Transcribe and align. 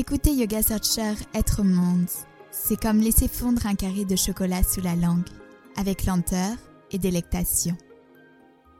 Écoutez 0.00 0.32
Yoga 0.32 0.62
Searcher 0.62 1.12
être 1.34 1.62
monde, 1.62 2.08
c'est 2.50 2.80
comme 2.80 3.00
laisser 3.00 3.28
fondre 3.28 3.66
un 3.66 3.74
carré 3.74 4.06
de 4.06 4.16
chocolat 4.16 4.62
sous 4.62 4.80
la 4.80 4.96
langue, 4.96 5.28
avec 5.76 6.06
lenteur 6.06 6.56
et 6.90 6.96
délectation. 6.96 7.76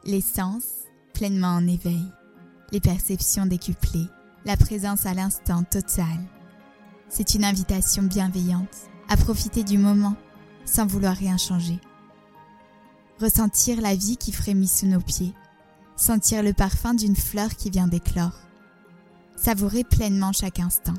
Les 0.06 0.22
sens 0.22 0.62
pleinement 1.12 1.56
en 1.56 1.66
éveil, 1.68 2.06
les 2.72 2.80
perceptions 2.80 3.44
décuplées, 3.44 4.06
la 4.46 4.56
présence 4.56 5.04
à 5.04 5.12
l'instant 5.12 5.62
total. 5.62 6.06
C'est 7.10 7.34
une 7.34 7.44
invitation 7.44 8.02
bienveillante 8.02 8.88
à 9.10 9.18
profiter 9.18 9.62
du 9.62 9.76
moment 9.76 10.16
sans 10.64 10.86
vouloir 10.86 11.14
rien 11.14 11.36
changer. 11.36 11.78
Ressentir 13.20 13.82
la 13.82 13.94
vie 13.94 14.16
qui 14.16 14.32
frémit 14.32 14.68
sous 14.68 14.86
nos 14.86 15.02
pieds, 15.02 15.34
sentir 15.96 16.42
le 16.42 16.54
parfum 16.54 16.94
d'une 16.94 17.14
fleur 17.14 17.56
qui 17.56 17.68
vient 17.68 17.88
d'éclore. 17.88 18.38
Savourer 19.36 19.84
pleinement 19.84 20.32
chaque 20.32 20.60
instant. 20.60 20.94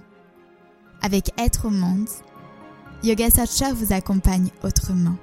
Avec 1.03 1.31
Être 1.39 1.65
au 1.65 1.71
monde, 1.71 2.07
Yoga 3.03 3.31
Satcha 3.31 3.73
vous 3.73 3.91
accompagne 3.91 4.51
autrement, 4.63 5.15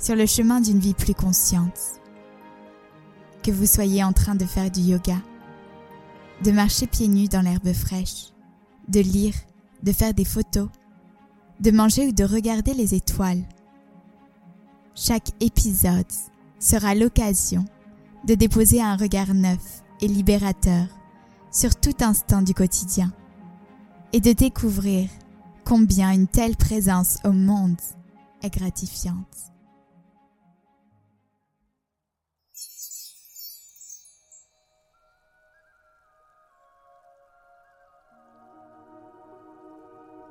sur 0.00 0.16
le 0.16 0.26
chemin 0.26 0.60
d'une 0.60 0.80
vie 0.80 0.94
plus 0.94 1.14
consciente. 1.14 1.78
Que 3.44 3.52
vous 3.52 3.66
soyez 3.66 4.02
en 4.02 4.12
train 4.12 4.34
de 4.34 4.44
faire 4.44 4.68
du 4.68 4.80
yoga, 4.80 5.18
de 6.42 6.50
marcher 6.50 6.88
pieds 6.88 7.06
nus 7.06 7.28
dans 7.28 7.40
l'herbe 7.40 7.72
fraîche, 7.72 8.32
de 8.88 8.98
lire, 8.98 9.34
de 9.84 9.92
faire 9.92 10.12
des 10.12 10.24
photos, 10.24 10.68
de 11.60 11.70
manger 11.70 12.08
ou 12.08 12.12
de 12.12 12.24
regarder 12.24 12.74
les 12.74 12.96
étoiles. 12.96 13.44
Chaque 14.96 15.30
épisode 15.38 16.04
sera 16.58 16.96
l'occasion 16.96 17.64
de 18.26 18.34
déposer 18.34 18.82
un 18.82 18.96
regard 18.96 19.34
neuf 19.34 19.84
et 20.00 20.08
libérateur 20.08 20.86
sur 21.52 21.76
tout 21.76 21.94
instant 22.00 22.42
du 22.42 22.54
quotidien 22.54 23.12
et 24.12 24.20
de 24.20 24.32
découvrir 24.32 25.08
combien 25.64 26.12
une 26.12 26.28
telle 26.28 26.56
présence 26.56 27.18
au 27.24 27.32
monde 27.32 27.80
est 28.42 28.50
gratifiante. 28.50 29.16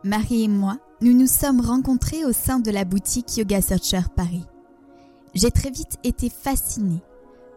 Marie 0.03 0.43
et 0.43 0.47
moi, 0.47 0.77
nous 1.01 1.13
nous 1.13 1.25
sommes 1.25 1.61
rencontrés 1.61 2.25
au 2.25 2.31
sein 2.31 2.59
de 2.59 2.69
la 2.69 2.85
boutique 2.85 3.37
Yoga 3.37 3.59
Searcher 3.59 4.03
Paris. 4.15 4.45
J'ai 5.33 5.49
très 5.49 5.71
vite 5.71 5.97
été 6.03 6.29
fascinée 6.29 7.01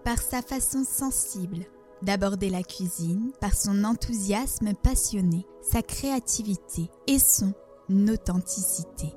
par 0.03 0.17
sa 0.17 0.41
façon 0.41 0.83
sensible 0.83 1.67
d'aborder 2.03 2.51
la 2.51 2.63
cuisine, 2.63 3.31
par 3.41 3.55
son 3.55 3.85
enthousiasme 3.85 4.73
passionné, 4.75 5.47
sa 5.63 5.83
créativité 5.83 6.91
et 7.07 7.19
son 7.19 7.53
authenticité. 8.09 9.15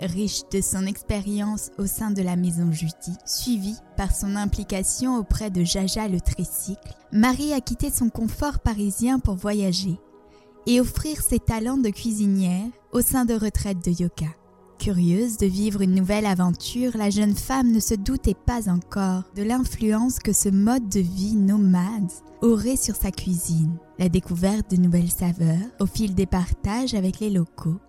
Riche 0.00 0.42
de 0.52 0.60
son 0.60 0.86
expérience 0.86 1.70
au 1.76 1.86
sein 1.86 2.12
de 2.12 2.22
la 2.22 2.36
maison 2.36 2.70
Judy, 2.70 3.16
suivie 3.26 3.76
par 3.96 4.14
son 4.14 4.36
implication 4.36 5.16
auprès 5.16 5.50
de 5.50 5.64
Jaja 5.64 6.06
le 6.06 6.20
tricycle, 6.20 6.94
Marie 7.10 7.52
a 7.52 7.60
quitté 7.60 7.90
son 7.90 8.08
confort 8.08 8.60
parisien 8.60 9.18
pour 9.18 9.34
voyager 9.34 9.98
et 10.66 10.80
offrir 10.80 11.20
ses 11.20 11.40
talents 11.40 11.78
de 11.78 11.88
cuisinière 11.88 12.68
au 12.92 13.00
sein 13.00 13.24
de 13.24 13.34
retraites 13.34 13.84
de 13.84 13.90
yoga. 13.90 14.28
Curieuse 14.78 15.38
de 15.38 15.46
vivre 15.46 15.82
une 15.82 15.94
nouvelle 15.94 16.24
aventure, 16.24 16.96
la 16.96 17.10
jeune 17.10 17.34
femme 17.34 17.72
ne 17.72 17.80
se 17.80 17.94
doutait 17.94 18.36
pas 18.46 18.68
encore 18.70 19.24
de 19.34 19.42
l'influence 19.42 20.20
que 20.20 20.32
ce 20.32 20.48
mode 20.48 20.88
de 20.88 21.00
vie 21.00 21.34
nomade 21.34 22.10
aurait 22.42 22.76
sur 22.76 22.94
sa 22.94 23.10
cuisine, 23.10 23.76
la 23.98 24.08
découverte 24.08 24.70
de 24.70 24.80
nouvelles 24.80 25.10
saveurs 25.10 25.58
au 25.80 25.86
fil 25.86 26.14
des 26.14 26.26
partages 26.26 26.94
avec 26.94 27.18
les 27.18 27.30
locaux 27.30 27.80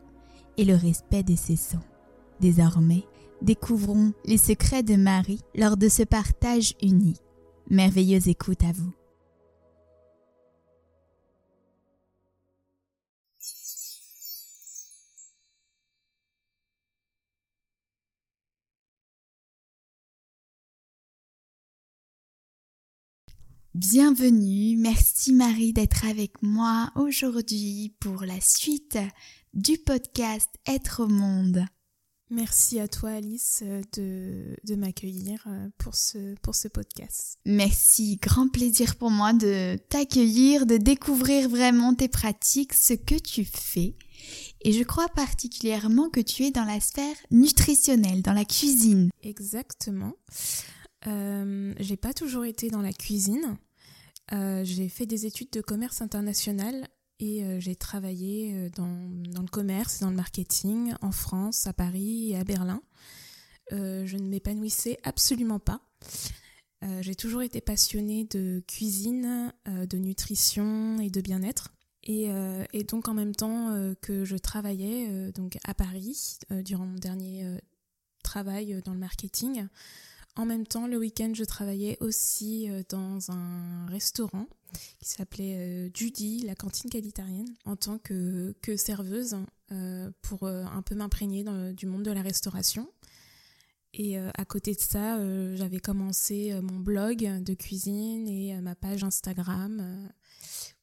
et 0.58 0.66
le 0.66 0.76
respect 0.76 1.22
des 1.22 1.36
saisons. 1.36 1.80
Désormais, 2.40 3.06
découvrons 3.44 4.12
les 4.26 4.38
secrets 4.38 4.84
de 4.84 4.96
Marie 4.96 5.42
lors 5.56 5.78
de 5.78 5.90
ce 5.90 6.04
partage 6.04 6.74
unique. 6.82 7.22
Merveilleuse 7.70 8.28
écoute 8.28 8.64
à 8.64 8.72
vous. 8.72 8.92
Bienvenue, 23.82 24.76
merci 24.76 25.32
Marie 25.32 25.72
d'être 25.72 26.06
avec 26.06 26.44
moi 26.44 26.92
aujourd'hui 26.96 27.96
pour 28.02 28.24
la 28.26 28.42
suite 28.42 28.98
du 29.54 29.78
podcast 29.78 30.50
Être 30.68 31.04
au 31.04 31.08
monde. 31.08 31.64
Merci 32.30 32.82
à 32.82 32.90
toi 32.90 33.12
Alice 33.12 33.64
de, 33.94 34.58
de 34.66 34.76
m'accueillir 34.76 35.42
euh, 35.48 35.70
pour 35.78 35.96
ce, 35.96 36.36
pour 36.42 36.56
ce 36.56 36.68
podcast. 36.68 37.40
Merci, 37.46 38.18
grand 38.18 38.50
plaisir 38.50 38.98
pour 38.98 39.12
moi 39.12 39.32
de 39.32 39.78
t'accueillir, 39.88 40.66
de 40.66 40.76
découvrir 40.76 41.48
vraiment 41.48 41.96
tes 41.96 42.10
pratiques, 42.10 42.74
ce 42.74 42.96
que 42.96 43.16
tu 43.16 43.46
fais. 43.46 43.96
Et 44.60 44.74
je 44.74 44.84
crois 44.84 45.08
particulièrement 45.08 46.10
que 46.10 46.20
tu 46.20 46.44
es 46.44 46.52
dans 46.52 46.66
la 46.66 46.82
sphère 46.82 47.16
nutritionnelle, 47.32 48.24
dans 48.24 48.34
la 48.34 48.44
cuisine. 48.44 49.10
Exactement. 49.24 50.16
Euh, 51.08 51.74
j'ai 51.80 51.96
pas 51.96 52.14
toujours 52.14 52.44
été 52.44 52.70
dans 52.70 52.82
la 52.82 52.92
cuisine. 52.92 53.58
Euh, 54.34 54.64
j'ai 54.64 54.90
fait 54.90 55.06
des 55.06 55.26
études 55.26 55.50
de 55.52 55.62
commerce 55.62 56.02
international 56.02 56.88
et 57.20 57.44
euh, 57.44 57.60
j'ai 57.60 57.76
travaillé 57.76 58.54
euh, 58.54 58.70
dans, 58.70 59.42
le 59.42 59.50
commerce 59.50 59.98
et 59.98 60.06
dans 60.06 60.12
le 60.12 60.16
marketing 60.16 60.94
en 61.02 61.12
France, 61.12 61.68
à 61.68 61.74
Paris 61.74 62.32
et 62.32 62.38
à 62.38 62.44
Berlin. 62.44 62.82
je 63.72 64.18
ne 64.18 64.28
m'épanouissais 64.28 64.98
absolument 65.04 65.60
pas. 65.60 65.82
j'ai 67.02 67.16
toujours 67.16 67.42
été 67.42 67.62
passionnée 67.62 68.26
de 68.26 68.64
cuisine, 68.68 69.54
de 69.66 69.98
nutrition 69.98 71.00
et 71.00 71.10
de 71.10 71.22
bien-être. 71.22 71.74
Et, 72.04 72.30
et, 72.74 72.84
donc 72.84 73.08
en 73.08 73.14
même 73.14 73.36
temps 73.36 73.94
que 74.02 74.26
je 74.26 74.38
travaillais 74.38 75.32
donc 75.34 75.58
à 75.66 75.74
Paris 75.74 76.40
durant 76.64 76.86
mon 76.86 76.98
dernier 76.98 77.46
travail 78.24 78.82
dans 78.86 78.94
le 78.94 79.00
marketing, 79.00 79.68
en 80.36 80.46
même 80.46 80.66
temps, 80.66 80.88
le 80.88 80.98
week-end, 80.98 81.32
je 81.34 81.44
travaillais 81.44 81.98
aussi 82.02 82.70
euh, 82.70 82.84
dans 82.90 83.32
un 83.32 83.86
restaurant 83.88 84.48
qui 85.00 85.10
s'appelait 85.10 85.58
euh, 85.58 85.90
Judy, 85.94 86.44
la 86.46 86.56
cantine 86.56 86.90
qualitarienne, 86.90 87.54
en 87.66 87.76
tant 87.76 87.98
que, 87.98 88.54
serveuse 88.78 89.36
euh, 89.72 90.12
pour 90.22 90.48
un 90.48 90.82
peu 90.82 90.96
m'imprégner 90.96 91.44
du 91.74 91.88
monde 91.88 92.04
de 92.04 92.12
la 92.12 92.22
restauration. 92.22 92.88
Et 93.96 94.20
à 94.20 94.46
côté 94.46 94.76
de 94.76 94.80
ça, 94.80 95.18
j'avais 95.56 95.80
commencé 95.80 96.54
mon 96.62 96.78
blog 96.78 97.42
de 97.42 97.54
cuisine 97.56 98.28
et 98.28 98.54
ma 98.62 98.76
page 98.76 99.04
Instagram 99.04 100.12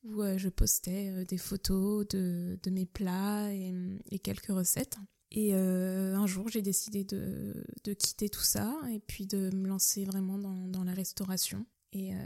où 0.03 0.25
je 0.37 0.49
postais 0.49 1.25
des 1.25 1.39
photos 1.39 2.05
de 2.09 2.71
mes 2.71 2.85
plats 2.85 3.49
et 3.53 4.19
quelques 4.19 4.49
recettes. 4.49 4.99
Et 5.33 5.55
euh, 5.55 6.15
un 6.15 6.27
jour, 6.27 6.49
j'ai 6.49 6.63
décidé 6.63 7.05
de, 7.05 7.53
de, 7.85 7.93
quitter 7.93 8.29
tout 8.29 8.43
ça 8.43 8.75
et 8.93 9.01
puis 9.01 9.27
de 9.27 9.51
me 9.55 9.67
lancer 9.69 10.05
vraiment 10.05 10.39
dans, 10.39 10.69
dans 10.69 10.85
la 10.85 10.93
restauration 10.93 11.67
et, 11.93 12.15
euh, 12.15 12.19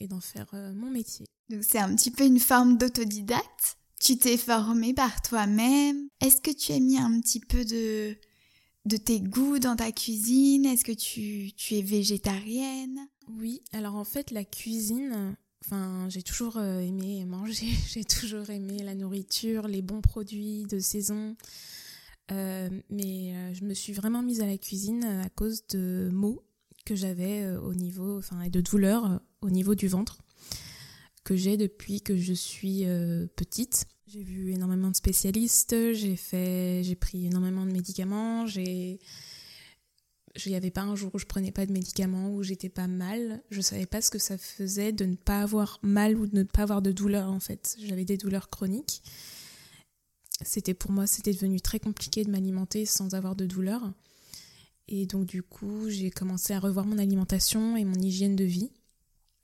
et 0.00 0.08
d'en 0.08 0.20
faire 0.20 0.48
euh, 0.54 0.74
mon 0.74 0.90
métier. 0.90 1.26
Donc 1.50 1.62
c'est 1.62 1.78
un 1.78 1.94
petit 1.94 2.10
peu 2.10 2.24
une 2.24 2.40
forme 2.40 2.76
d'autodidacte. 2.76 3.78
Tu 4.00 4.18
t'es 4.18 4.36
formé 4.36 4.92
par 4.92 5.22
toi-même. 5.22 6.08
Est-ce 6.20 6.40
que 6.40 6.50
tu 6.50 6.72
as 6.72 6.80
mis 6.80 6.98
un 6.98 7.20
petit 7.20 7.40
peu 7.40 7.64
de, 7.64 8.16
de 8.84 8.96
tes 8.96 9.20
goûts 9.20 9.58
dans 9.58 9.76
ta 9.76 9.92
cuisine? 9.92 10.66
Est-ce 10.66 10.84
que 10.84 10.92
tu, 10.92 11.52
tu 11.52 11.76
es 11.76 11.82
végétarienne? 11.82 12.98
Oui, 13.28 13.62
alors 13.72 13.94
en 13.94 14.04
fait 14.04 14.30
la 14.30 14.44
cuisine, 14.44 15.36
Enfin, 15.64 16.08
j'ai 16.08 16.22
toujours 16.22 16.58
aimé 16.58 17.24
manger, 17.24 17.66
j'ai 17.88 18.04
toujours 18.04 18.48
aimé 18.48 18.78
la 18.82 18.94
nourriture, 18.94 19.68
les 19.68 19.82
bons 19.82 20.00
produits 20.00 20.64
de 20.64 20.78
saison. 20.78 21.36
Euh, 22.30 22.68
mais 22.90 23.32
euh, 23.34 23.54
je 23.54 23.64
me 23.64 23.74
suis 23.74 23.92
vraiment 23.92 24.22
mise 24.22 24.40
à 24.40 24.46
la 24.46 24.58
cuisine 24.58 25.04
euh, 25.04 25.22
à 25.22 25.28
cause 25.30 25.66
de 25.68 26.10
maux 26.12 26.44
que 26.84 26.94
j'avais 26.94 27.46
au 27.56 27.74
niveau, 27.74 28.16
enfin, 28.16 28.40
et 28.42 28.50
de 28.50 28.62
douleurs 28.62 29.20
au 29.42 29.50
niveau 29.50 29.74
du 29.74 29.88
ventre 29.88 30.18
que 31.22 31.36
j'ai 31.36 31.58
depuis 31.58 32.00
que 32.00 32.16
je 32.16 32.32
suis 32.32 32.86
petite. 33.36 33.84
J'ai 34.06 34.22
vu 34.22 34.52
énormément 34.52 34.88
de 34.88 34.96
spécialistes, 34.96 35.76
j'ai 35.92 36.16
fait, 36.16 36.82
j'ai 36.82 36.96
pris 36.96 37.26
énormément 37.26 37.66
de 37.66 37.72
médicaments, 37.72 38.46
j'ai, 38.46 39.00
il 40.46 40.50
n'y 40.50 40.56
avait 40.56 40.70
pas 40.70 40.80
un 40.80 40.96
jour 40.96 41.10
où 41.14 41.18
je 41.18 41.26
prenais 41.26 41.52
pas 41.52 41.66
de 41.66 41.72
médicaments, 41.72 42.30
où 42.30 42.42
j'étais 42.42 42.70
pas 42.70 42.86
mal. 42.86 43.42
Je 43.50 43.60
savais 43.60 43.84
pas 43.84 44.00
ce 44.00 44.10
que 44.10 44.18
ça 44.18 44.38
faisait 44.38 44.92
de 44.92 45.04
ne 45.04 45.16
pas 45.16 45.42
avoir 45.42 45.78
mal 45.82 46.16
ou 46.16 46.26
de 46.26 46.38
ne 46.38 46.42
pas 46.44 46.62
avoir 46.62 46.80
de 46.80 46.92
douleur 46.92 47.30
en 47.30 47.40
fait. 47.40 47.76
J'avais 47.82 48.06
des 48.06 48.16
douleurs 48.16 48.48
chroniques 48.48 49.02
c'était 50.42 50.74
pour 50.74 50.92
moi, 50.92 51.06
c'était 51.06 51.32
devenu 51.32 51.60
très 51.60 51.80
compliqué 51.80 52.24
de 52.24 52.30
m'alimenter 52.30 52.86
sans 52.86 53.14
avoir 53.14 53.36
de 53.36 53.46
douleur. 53.46 53.92
Et 54.88 55.06
donc 55.06 55.26
du 55.26 55.42
coup, 55.42 55.88
j'ai 55.88 56.10
commencé 56.10 56.54
à 56.54 56.60
revoir 56.60 56.86
mon 56.86 56.98
alimentation 56.98 57.76
et 57.76 57.84
mon 57.84 57.98
hygiène 58.00 58.36
de 58.36 58.44
vie. 58.44 58.70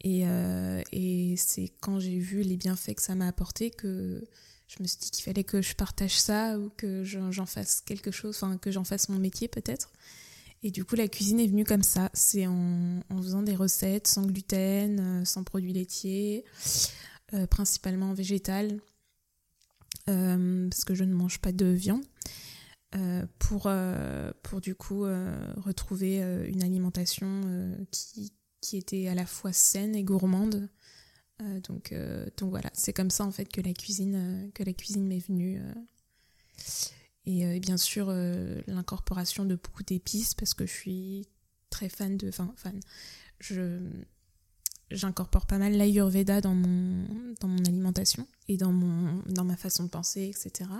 Et, 0.03 0.27
euh, 0.27 0.83
et 0.93 1.35
c'est 1.37 1.73
quand 1.81 1.99
j'ai 1.99 2.19
vu 2.19 2.43
les 2.43 2.57
bienfaits 2.57 2.95
que 2.95 3.03
ça 3.03 3.15
m'a 3.15 3.27
apporté 3.27 3.71
que 3.71 4.23
je 4.67 4.83
me 4.83 4.87
suis 4.87 4.99
dit 4.99 5.11
qu'il 5.11 5.25
fallait 5.25 5.45
que 5.45 5.63
je 5.63 5.75
partage 5.75 6.19
ça 6.19 6.59
ou 6.59 6.71
que 6.77 7.05
j'en 7.05 7.47
fasse 7.47 7.81
quelque 7.83 8.11
chose, 8.11 8.37
enfin 8.37 8.57
que 8.59 8.71
j'en 8.71 8.85
fasse 8.85 9.09
mon 9.09 9.19
métier 9.19 9.49
peut-être. 9.49 9.93
Et 10.63 10.71
du 10.71 10.85
coup, 10.85 10.97
la 10.97 11.09
cuisine 11.09 11.41
est 11.41 11.47
venue 11.47 11.65
comme 11.65 11.83
ça. 11.83 12.11
C'est 12.15 12.47
en, 12.47 13.03
faisant 13.19 13.43
des 13.43 13.55
recettes 13.55 14.07
sans 14.07 14.25
gluten, 14.27 15.01
euh, 15.01 15.25
sans 15.27 15.45
produits 15.45 15.75
laitiers, 15.75 16.45
euh, 17.35 17.47
principalement 17.47 18.15
végétales, 18.15 18.81
parce 20.07 20.85
que 20.85 20.95
je 20.95 21.05
ne 21.05 21.15
mange 21.15 21.39
pas 21.41 21.53
de 21.53 21.67
viande, 21.67 22.05
pour, 23.39 23.71
pour 24.43 24.61
du 24.61 24.75
coup 24.75 25.03
retrouver 25.03 26.19
une 26.49 26.63
alimentation 26.63 27.41
qui, 27.91 28.33
qui 28.61 28.77
était 28.77 29.09
à 29.09 29.15
la 29.15 29.27
fois 29.27 29.53
saine 29.53 29.95
et 29.95 30.05
gourmande. 30.05 30.69
donc, 31.63 31.95
donc 32.37 32.51
voilà, 32.51 32.71
c'est 32.73 32.93
comme 32.93 33.11
ça 33.11 33.25
en 33.25 33.33
fait 33.33 33.47
que 33.47 33.61
la 33.61 33.73
cuisine, 33.73 34.51
cuisine 34.53 35.07
m'est 35.07 35.27
venue. 35.27 35.61
Et, 37.27 37.59
bien 37.61 37.77
sûr, 37.77 38.11
l'incorporation 38.67 39.45
de 39.45 39.57
beaucoup 39.57 39.83
d'épices 39.83 40.35
parce 40.35 40.55
que 40.55 40.67
je 40.67 40.73
suis 40.73 41.29
très 41.71 41.89
fan 41.89 42.17
de. 42.17 42.29
Enfin, 42.29 42.53
fan. 42.57 42.79
Je, 43.41 43.81
j'incorpore 44.95 45.47
pas 45.47 45.59
mal 45.59 45.73
l'ayurveda 45.77 46.41
dans 46.41 46.55
mon, 46.55 47.07
dans 47.41 47.49
mon 47.49 47.65
alimentation 47.65 48.27
et 48.49 48.57
dans, 48.57 48.73
mon, 48.73 49.23
dans 49.27 49.45
ma 49.45 49.57
façon 49.57 49.85
de 49.85 49.89
penser, 49.89 50.25
etc. 50.25 50.71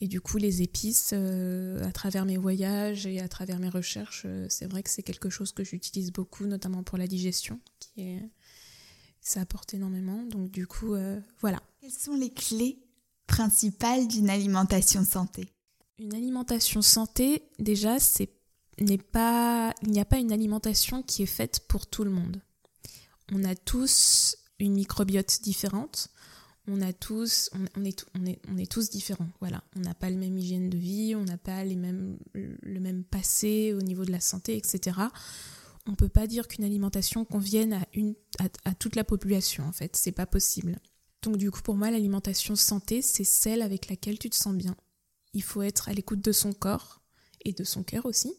Et 0.00 0.08
du 0.08 0.20
coup, 0.20 0.38
les 0.38 0.62
épices, 0.62 1.12
à 1.12 1.92
travers 1.92 2.24
mes 2.24 2.36
voyages 2.36 3.06
et 3.06 3.20
à 3.20 3.28
travers 3.28 3.58
mes 3.58 3.68
recherches, 3.68 4.26
c'est 4.48 4.66
vrai 4.66 4.82
que 4.82 4.90
c'est 4.90 5.02
quelque 5.02 5.30
chose 5.30 5.52
que 5.52 5.64
j'utilise 5.64 6.12
beaucoup, 6.12 6.46
notamment 6.46 6.82
pour 6.82 6.98
la 6.98 7.06
digestion, 7.06 7.60
qui 7.80 8.02
est, 8.02 8.30
ça 9.20 9.40
apporte 9.40 9.74
énormément. 9.74 10.22
Donc 10.24 10.50
du 10.50 10.66
coup, 10.66 10.94
voilà. 11.40 11.62
Quelles 11.80 11.90
sont 11.90 12.14
les 12.14 12.30
clés 12.30 12.78
principales 13.26 14.08
d'une 14.08 14.30
alimentation 14.30 15.04
santé? 15.04 15.52
Une 15.98 16.14
alimentation 16.14 16.80
santé, 16.80 17.42
déjà, 17.58 17.98
c'est 17.98 18.30
n'est 18.80 18.98
pas, 18.98 19.74
il 19.82 19.90
n'y 19.90 20.00
a 20.00 20.04
pas 20.04 20.18
une 20.18 20.32
alimentation 20.32 21.02
qui 21.02 21.22
est 21.22 21.26
faite 21.26 21.60
pour 21.68 21.86
tout 21.86 22.04
le 22.04 22.10
monde. 22.10 22.40
On 23.32 23.44
a 23.44 23.54
tous 23.54 24.36
une 24.58 24.74
microbiote 24.74 25.42
différente. 25.42 26.10
On 26.66 26.82
a 26.82 26.92
tous, 26.92 27.50
on, 27.54 27.84
est, 27.84 28.70
tous 28.70 28.90
différents. 28.90 29.30
Voilà, 29.40 29.64
on 29.74 29.80
n'a 29.80 29.94
pas 29.94 30.10
le 30.10 30.16
même 30.16 30.36
hygiène 30.36 30.68
de 30.68 30.76
vie, 30.76 31.14
on 31.14 31.24
n'a 31.24 31.38
pas 31.38 31.64
les 31.64 31.76
mêmes, 31.76 32.18
le 32.34 32.80
même 32.80 33.04
passé 33.04 33.72
au 33.72 33.80
niveau 33.80 34.04
de 34.04 34.12
la 34.12 34.20
santé, 34.20 34.54
etc. 34.54 34.98
On 35.86 35.94
peut 35.94 36.10
pas 36.10 36.26
dire 36.26 36.46
qu'une 36.46 36.64
alimentation 36.64 37.24
convienne 37.24 37.72
à 37.72 37.86
à, 38.64 38.74
toute 38.74 38.96
la 38.96 39.04
population. 39.04 39.64
En 39.64 39.72
fait, 39.72 39.96
c'est 39.96 40.12
pas 40.12 40.26
possible. 40.26 40.78
Donc 41.22 41.38
du 41.38 41.50
coup, 41.50 41.62
pour 41.62 41.74
moi, 41.74 41.90
l'alimentation 41.90 42.54
santé, 42.54 43.00
c'est 43.02 43.24
celle 43.24 43.62
avec 43.62 43.88
laquelle 43.88 44.18
tu 44.18 44.28
te 44.28 44.36
sens 44.36 44.54
bien. 44.54 44.76
Il 45.32 45.42
faut 45.42 45.62
être 45.62 45.88
à 45.88 45.92
l'écoute 45.92 46.20
de 46.20 46.32
son 46.32 46.52
corps 46.52 47.00
et 47.44 47.52
de 47.52 47.64
son 47.64 47.82
cœur 47.82 48.06
aussi, 48.06 48.32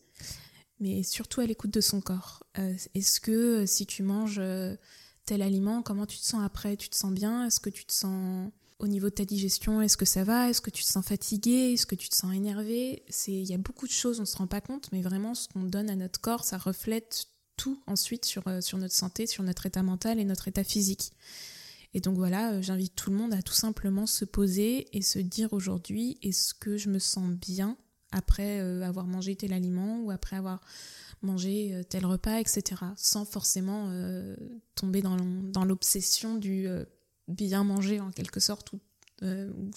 mais 0.79 1.03
surtout 1.03 1.41
à 1.41 1.45
l'écoute 1.45 1.71
de 1.71 1.81
son 1.81 2.01
corps. 2.01 2.43
Euh, 2.57 2.73
est-ce 2.95 3.19
que 3.19 3.31
euh, 3.31 3.65
si 3.65 3.85
tu 3.85 4.03
manges 4.03 4.39
euh, 4.39 4.75
tel 5.25 5.41
aliment, 5.41 5.81
comment 5.81 6.05
tu 6.05 6.17
te 6.17 6.23
sens 6.23 6.41
après? 6.43 6.77
Tu 6.77 6.89
te 6.89 6.95
sens 6.95 7.11
bien? 7.11 7.45
Est-ce 7.45 7.59
que 7.59 7.69
tu 7.69 7.85
te 7.85 7.93
sens 7.93 8.51
au 8.79 8.87
niveau 8.87 9.09
de 9.09 9.15
ta 9.15 9.25
digestion? 9.25 9.81
Est-ce 9.81 9.97
que 9.97 10.05
ça 10.05 10.23
va? 10.23 10.49
Est-ce 10.49 10.61
que 10.61 10.69
tu 10.69 10.83
te 10.83 10.89
sens 10.89 11.05
fatigué? 11.05 11.73
Est-ce 11.73 11.85
que 11.85 11.95
tu 11.95 12.09
te 12.09 12.15
sens 12.15 12.33
énervé? 12.33 13.03
Il 13.27 13.45
y 13.45 13.53
a 13.53 13.57
beaucoup 13.57 13.87
de 13.87 13.91
choses, 13.91 14.19
on 14.19 14.25
se 14.25 14.37
rend 14.37 14.47
pas 14.47 14.61
compte, 14.61 14.89
mais 14.91 15.01
vraiment 15.01 15.35
ce 15.35 15.47
qu'on 15.49 15.63
donne 15.63 15.89
à 15.89 15.95
notre 15.95 16.21
corps, 16.21 16.45
ça 16.45 16.57
reflète 16.57 17.27
tout 17.57 17.81
ensuite 17.87 18.23
sur, 18.23 18.43
sur 18.63 18.77
notre 18.77 18.95
santé, 18.95 19.27
sur 19.27 19.43
notre 19.43 19.65
état 19.65 19.83
mental 19.83 20.17
et 20.17 20.23
notre 20.23 20.47
état 20.47 20.63
physique. 20.63 21.11
Et 21.93 21.99
donc 21.99 22.15
voilà, 22.15 22.61
j'invite 22.61 22.95
tout 22.95 23.09
le 23.09 23.17
monde 23.17 23.33
à 23.33 23.41
tout 23.41 23.53
simplement 23.53 24.05
se 24.05 24.23
poser 24.23 24.95
et 24.95 25.01
se 25.01 25.19
dire 25.19 25.51
aujourd'hui, 25.53 26.17
est-ce 26.21 26.53
que 26.53 26.77
je 26.77 26.89
me 26.89 26.99
sens 26.99 27.29
bien? 27.31 27.77
Après 28.11 28.59
euh, 28.59 28.81
avoir 28.83 29.07
mangé 29.07 29.35
tel 29.35 29.53
aliment 29.53 29.99
ou 30.01 30.11
après 30.11 30.35
avoir 30.35 30.61
mangé 31.21 31.73
euh, 31.73 31.83
tel 31.83 32.05
repas, 32.05 32.39
etc. 32.39 32.81
Sans 32.95 33.25
forcément 33.25 33.91
tomber 34.75 35.01
dans 35.01 35.65
l'obsession 35.65 36.35
du 36.37 36.67
bien 37.27 37.63
manger 37.63 37.99
en 37.99 38.11
quelque 38.11 38.39
sorte 38.39 38.73
ou 38.73 38.79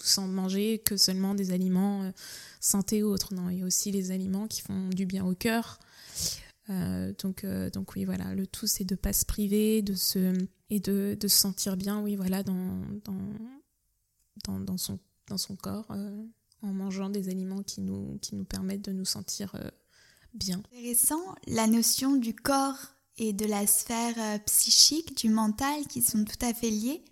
sans 0.00 0.28
manger 0.28 0.78
que 0.78 0.96
seulement 0.96 1.34
des 1.34 1.50
aliments 1.50 2.12
santé 2.60 3.02
ou 3.02 3.08
autres. 3.08 3.34
Non, 3.34 3.50
il 3.50 3.58
y 3.58 3.62
a 3.62 3.66
aussi 3.66 3.90
les 3.90 4.12
aliments 4.12 4.46
qui 4.46 4.62
font 4.62 4.88
du 4.88 5.04
bien 5.04 5.24
au 5.24 5.34
cœur. 5.34 5.80
donc, 6.68 7.44
donc 7.72 7.96
oui, 7.96 8.04
voilà, 8.04 8.34
le 8.34 8.46
tout 8.46 8.68
c'est 8.68 8.84
de 8.84 8.94
pas 8.94 9.12
se 9.12 9.24
priver, 9.24 9.82
de 9.82 9.94
se 9.94 10.46
et 10.72 10.80
de, 10.80 11.18
de, 11.20 11.28
se 11.28 11.36
sentir 11.36 11.76
bien, 11.76 12.00
oui, 12.00 12.16
voilà, 12.16 12.42
dans, 12.42 12.80
dans, 13.04 14.58
dans, 14.58 14.78
son, 14.78 14.98
dans 15.28 15.36
son 15.36 15.54
corps, 15.54 15.86
euh, 15.90 16.24
en 16.62 16.72
mangeant 16.72 17.10
des 17.10 17.28
aliments 17.28 17.62
qui 17.62 17.80
nous, 17.80 18.18
qui 18.22 18.34
nous 18.34 18.44
permettent 18.44 18.84
de 18.84 18.92
nous 18.92 19.04
sentir 19.04 19.54
euh, 19.54 19.68
bien. 20.34 20.58
Intéressant, 20.72 21.22
la 21.46 21.66
notion 21.66 22.16
du 22.16 22.34
corps 22.34 22.78
et 23.18 23.32
de 23.32 23.46
la 23.46 23.66
sphère 23.66 24.14
euh, 24.18 24.38
psychique, 24.46 25.16
du 25.16 25.28
mental, 25.28 25.86
qui 25.88 26.02
sont 26.02 26.24
tout 26.24 26.44
à 26.44 26.54
fait 26.54 26.70
liés. 26.70 27.04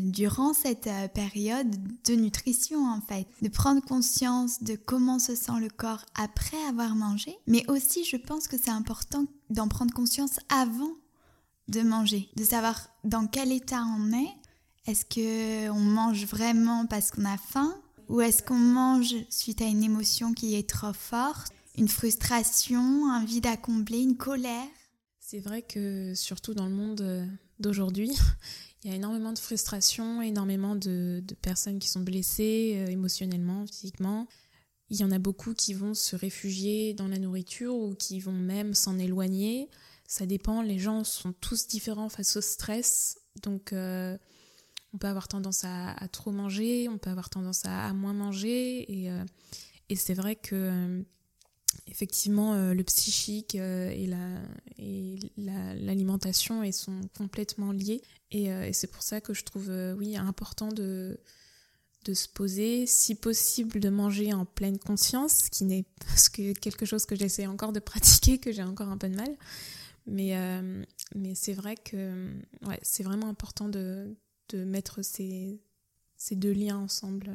durant 0.00 0.52
cette 0.52 0.90
période 1.14 1.74
de 2.04 2.14
nutrition 2.14 2.86
en 2.86 3.00
fait, 3.00 3.26
de 3.40 3.48
prendre 3.48 3.80
conscience 3.80 4.62
de 4.62 4.74
comment 4.76 5.18
se 5.18 5.34
sent 5.34 5.58
le 5.60 5.70
corps 5.70 6.04
après 6.14 6.62
avoir 6.68 6.94
mangé, 6.94 7.34
mais 7.46 7.64
aussi 7.70 8.04
je 8.04 8.16
pense 8.16 8.46
que 8.46 8.58
c'est 8.58 8.70
important 8.70 9.24
d'en 9.48 9.68
prendre 9.68 9.94
conscience 9.94 10.38
avant 10.50 10.92
de 11.68 11.82
manger, 11.82 12.28
de 12.36 12.44
savoir 12.44 12.88
dans 13.04 13.26
quel 13.26 13.52
état 13.52 13.84
on 13.84 14.12
est. 14.12 14.34
Est-ce 14.86 15.04
que 15.04 15.70
on 15.70 15.80
mange 15.80 16.24
vraiment 16.24 16.86
parce 16.86 17.10
qu'on 17.10 17.24
a 17.24 17.36
faim? 17.36 17.74
Ou 18.08 18.20
est-ce 18.20 18.42
qu'on 18.42 18.58
mange 18.58 19.14
suite 19.28 19.60
à 19.60 19.66
une 19.66 19.84
émotion 19.84 20.32
qui 20.32 20.54
est 20.54 20.68
trop 20.68 20.92
forte, 20.92 21.52
une 21.76 21.88
frustration, 21.88 23.10
un 23.10 23.24
vide 23.24 23.46
à 23.46 23.56
combler, 23.56 23.98
une 23.98 24.16
colère? 24.16 24.66
C'est 25.20 25.40
vrai 25.40 25.62
que 25.62 26.14
surtout 26.14 26.54
dans 26.54 26.66
le 26.66 26.74
monde 26.74 27.02
euh, 27.02 27.26
d'aujourd'hui, 27.58 28.10
il 28.84 28.90
y 28.90 28.94
a 28.94 28.96
énormément 28.96 29.32
de 29.32 29.38
frustration, 29.38 30.22
énormément 30.22 30.74
de, 30.74 31.22
personnes 31.42 31.78
qui 31.78 31.88
sont 31.88 32.00
blessées 32.00 32.76
euh, 32.76 32.90
émotionnellement, 32.90 33.66
physiquement. 33.66 34.26
Il 34.88 34.98
y 34.98 35.04
en 35.04 35.10
a 35.10 35.18
beaucoup 35.18 35.52
qui 35.52 35.74
vont 35.74 35.92
se 35.92 36.16
réfugier 36.16 36.94
dans 36.94 37.08
la 37.08 37.18
nourriture 37.18 37.74
ou 37.74 37.94
qui 37.94 38.20
vont 38.20 38.32
même 38.32 38.72
s'en 38.72 38.98
éloigner. 38.98 39.68
Ça 40.06 40.24
dépend, 40.24 40.62
les 40.62 40.78
gens 40.78 41.04
sont 41.04 41.34
tous 41.34 41.66
différents 41.66 42.08
face 42.08 42.38
au 42.38 42.40
stress, 42.40 43.18
donc 43.42 43.74
euh, 43.74 44.16
on 44.94 44.98
peut 44.98 45.06
avoir 45.06 45.28
tendance 45.28 45.64
à, 45.64 45.94
trop 46.12 46.30
manger, 46.30 46.88
on 46.88 46.98
peut 46.98 47.10
avoir 47.10 47.30
tendance 47.30 47.62
à, 47.64 47.92
moins 47.92 48.14
manger, 48.14 48.90
et, 48.92 49.10
euh, 49.10 49.24
c'est 49.94 50.14
vrai 50.14 50.36
que 50.36 50.54
euh, 50.54 51.02
effectivement 51.86 52.54
le 52.72 52.82
psychique 52.84 53.54
et 53.54 54.06
la 54.06 54.42
et 54.78 55.18
l'alimentation 55.36 56.62
la, 56.62 56.72
sont 56.72 57.00
complètement 57.16 57.72
liés, 57.72 58.02
et, 58.30 58.72
c'est 58.72 58.90
pour 58.90 59.02
ça 59.02 59.20
que 59.20 59.34
je 59.34 59.44
trouve 59.44 59.70
oui 59.96 60.16
important 60.16 60.68
de 60.68 61.20
de 62.04 62.14
se 62.14 62.28
poser, 62.28 62.86
si 62.86 63.14
possible 63.14 63.80
de 63.80 63.90
manger 63.90 64.32
en 64.32 64.44
pleine 64.44 64.78
conscience, 64.78 65.48
qui 65.50 65.64
n'est 65.64 65.84
que 66.32 66.52
quelque 66.52 66.86
chose 66.86 67.06
que 67.06 67.14
j'essaie 67.14 67.46
encore 67.46 67.72
de 67.72 67.80
pratiquer, 67.80 68.38
que 68.38 68.52
j'ai 68.52 68.62
encore 68.62 68.88
un 68.88 68.98
peu 68.98 69.08
de 69.08 69.16
mal. 69.16 69.36
Mais, 70.06 70.36
euh, 70.36 70.82
mais 71.14 71.34
c'est 71.34 71.52
vrai 71.52 71.76
que 71.76 72.32
ouais, 72.66 72.78
c'est 72.82 73.02
vraiment 73.02 73.28
important 73.28 73.68
de, 73.68 74.16
de 74.50 74.64
mettre 74.64 75.02
ces, 75.02 75.60
ces, 76.16 76.36
deux 76.36 76.52
liens 76.52 76.78
ensemble. 76.78 77.30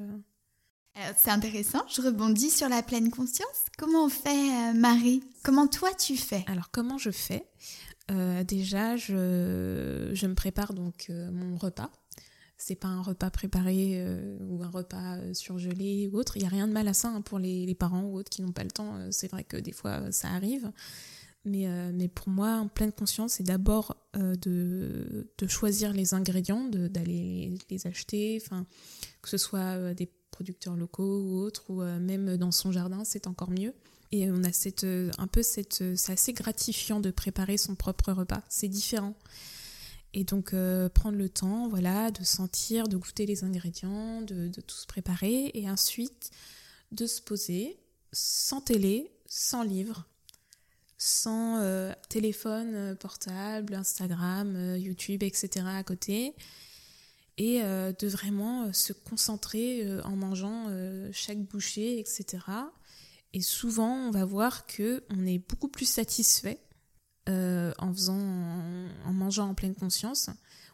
C'est 1.17 1.32
intéressant, 1.32 1.82
je 1.89 2.01
rebondis 2.01 2.51
sur 2.51 2.70
la 2.70 2.84
pleine 2.84 3.10
conscience. 3.10 3.65
Comment 3.77 4.05
on 4.05 4.10
fait, 4.10 4.29
euh, 4.29 4.74
Marie? 4.74 5.24
Comment 5.43 5.67
toi 5.67 5.89
tu 5.96 6.15
fais? 6.15 6.46
Alors, 6.48 6.70
comment 6.70 7.00
je 7.00 7.10
fais? 7.10 7.48
Euh, 8.12 8.43
Déjà, 8.43 8.96
je, 8.96 10.12
je, 10.13 10.27
me 10.27 10.36
prépare 10.36 10.74
donc 10.74 11.10
mon 11.10 11.58
repas. 11.58 11.89
C'est 12.58 12.75
pas 12.75 12.89
un 12.89 13.01
repas 13.01 13.32
préparé 13.32 14.05
ou 14.41 14.63
un 14.63 14.70
repas 14.70 15.17
surgelé 15.34 16.08
ou 16.13 16.17
autre. 16.17 16.38
Il 16.38 16.41
n'y 16.41 16.46
a 16.46 16.50
rien 16.50 16.67
de 16.67 16.74
mal 16.74 16.88
à 16.88 16.93
ça 16.93 17.10
hein, 17.10 17.22
pour 17.22 17.39
les, 17.39 17.65
les, 17.65 17.75
parents 17.75 18.03
ou 18.03 18.15
autres 18.15 18.29
qui 18.29 18.43
n'ont 18.43 18.51
pas 18.51 18.63
le 18.63 18.72
temps. 18.72 18.96
C'est 19.10 19.29
vrai 19.29 19.43
que 19.43 19.58
des 19.58 19.74
fois 19.74 20.12
ça 20.12 20.29
arrive. 20.29 20.72
Mais, 21.46 21.68
euh, 21.68 21.92
mais 21.94 22.08
pour 22.08 22.30
moi, 22.30 22.56
en 22.56 22.68
pleine 22.70 22.94
conscience, 22.94 23.34
c'est 23.34 23.44
d'abord 23.44 23.98
euh, 24.16 24.36
de, 24.36 25.48
choisir 25.48 25.92
les 25.92 26.14
ingrédients, 26.14 26.64
d'aller 26.70 27.58
les 27.70 27.88
acheter, 27.88 28.42
que 29.22 29.30
ce 29.30 29.38
soit 29.38 29.60
euh, 29.60 29.94
des 29.94 30.10
producteurs 30.32 30.78
locaux 30.78 31.22
ou 31.22 31.40
autres, 31.40 31.70
ou 31.70 31.82
même 31.82 32.38
dans 32.38 32.52
son 32.52 32.72
jardin, 32.72 33.04
c'est 33.04 33.28
encore 33.28 33.52
mieux. 33.52 33.74
Et 34.12 34.32
on 34.32 34.44
a 34.44 34.52
cette, 34.52 34.86
un 34.86 35.28
peu 35.28 35.44
cette, 35.44 35.96
c'est 35.96 36.14
assez 36.14 36.34
gratifiant 36.34 37.00
de 37.00 37.12
préparer 37.12 37.58
son 37.58 37.76
propre 37.76 38.12
repas. 38.14 38.42
C'est 38.50 38.68
différent. 38.68 39.16
Et 40.14 40.24
donc 40.24 40.56
prendre 40.94 41.18
le 41.18 41.30
temps, 41.30 41.68
voilà, 41.68 42.10
de 42.10 42.24
sentir, 42.24 42.88
de 42.88 42.98
goûter 42.98 43.28
les 43.28 43.44
ingrédients, 43.44 44.22
de, 44.22 44.48
de 44.48 44.62
tout 44.62 44.76
se 44.76 44.88
préparer, 44.88 45.52
et 45.54 45.70
ensuite 45.70 46.32
de 46.92 47.06
se 47.06 47.22
poser 47.22 47.78
sans 48.12 48.62
télé, 48.62 49.12
sans 49.28 49.62
livre, 49.62 50.08
sans 51.04 51.58
euh, 51.58 51.92
téléphone 52.08 52.76
euh, 52.76 52.96
portable, 52.96 53.74
Instagram, 53.76 54.56
euh, 54.56 54.78
YouTube, 54.78 55.22
etc. 55.22 55.66
à 55.68 55.84
côté. 55.84 56.34
et 57.38 57.62
de 57.62 58.08
vraiment 58.08 58.72
se 58.72 58.94
concentrer 58.94 59.90
en 60.04 60.16
mangeant 60.16 60.70
chaque 61.12 61.40
bouchée, 61.40 62.00
etc. 62.00 62.38
Et 63.34 63.42
souvent, 63.42 63.92
on 64.08 64.12
va 64.12 64.24
voir 64.24 64.68
que 64.68 65.04
on 65.10 65.26
est 65.26 65.40
beaucoup 65.40 65.68
plus 65.68 65.90
satisfait 65.90 66.60
en 67.28 67.92
faisant, 67.92 68.22
en 69.06 69.14
mangeant 69.14 69.50
en 69.50 69.56
pleine 69.56 69.74
conscience. 69.74 70.30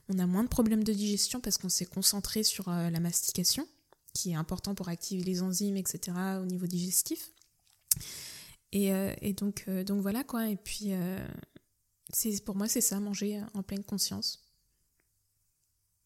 On 0.09 0.19
a 0.19 0.27
moins 0.27 0.43
de 0.43 0.49
problèmes 0.49 0.83
de 0.83 0.91
digestion 0.91 1.39
parce 1.39 1.57
qu'on 1.57 1.69
s'est 1.69 1.85
concentré 1.85 2.43
sur 2.43 2.69
la 2.69 2.99
mastication 2.99 3.65
qui 4.13 4.31
est 4.31 4.35
important 4.35 4.75
pour 4.75 4.89
activer 4.89 5.23
les 5.23 5.41
enzymes, 5.41 5.77
etc. 5.77 6.11
au 6.41 6.45
niveau 6.45 6.67
digestif. 6.67 7.31
Et, 8.71 8.93
euh, 8.93 9.13
donc, 9.37 9.65
euh, 9.67 9.83
donc 9.83 10.01
voilà 10.01 10.23
quoi. 10.23 10.47
Et 10.47 10.55
puis, 10.55 10.93
euh, 10.93 11.19
pour 12.45 12.55
moi, 12.55 12.67
c'est 12.67 12.81
ça, 12.81 12.99
manger 12.99 13.41
en 13.53 13.63
pleine 13.63 13.83
conscience. 13.83 14.43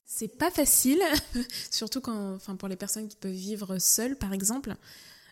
C'est 0.06 0.38
pas 0.38 0.52
facile, 0.52 1.02
surtout 1.72 2.02
quand, 2.02 2.36
enfin, 2.36 2.56
pour 2.56 2.68
les 2.68 2.76
personnes 2.76 3.08
qui 3.08 3.16
peuvent 3.16 3.32
vivre 3.32 3.80
seules, 3.80 4.16
par 4.16 4.34
exemple, 4.34 4.76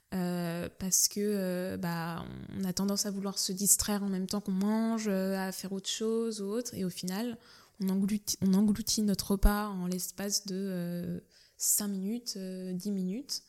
parce 0.10 1.08
que 1.08 1.78
bah, 1.78 2.26
on 2.58 2.66
a 2.66 2.74
tendance 2.74 3.06
à 3.06 3.12
vouloir 3.12 3.38
se 3.38 3.54
distraire 3.54 4.04
en 4.04 4.10
même 4.10 4.28
temps 4.28 4.42
qu'on 4.42 4.52
mange, 4.52 5.08
à 5.08 5.52
faire 5.52 5.72
autre 5.72 5.90
chose 5.90 6.42
ou 6.42 6.46
autre, 6.46 6.74
et 6.74 6.84
au 6.84 6.90
final, 6.90 7.38
on 7.80 7.90
engloutit, 7.90 9.02
notre 9.02 9.32
repas 9.32 9.68
en 9.68 9.88
l'espace 9.88 10.46
de 10.46 11.22
5 11.58 11.88
minutes, 11.88 12.38
10 12.38 12.40
euh, 12.40 12.92
minutes, 12.92 13.44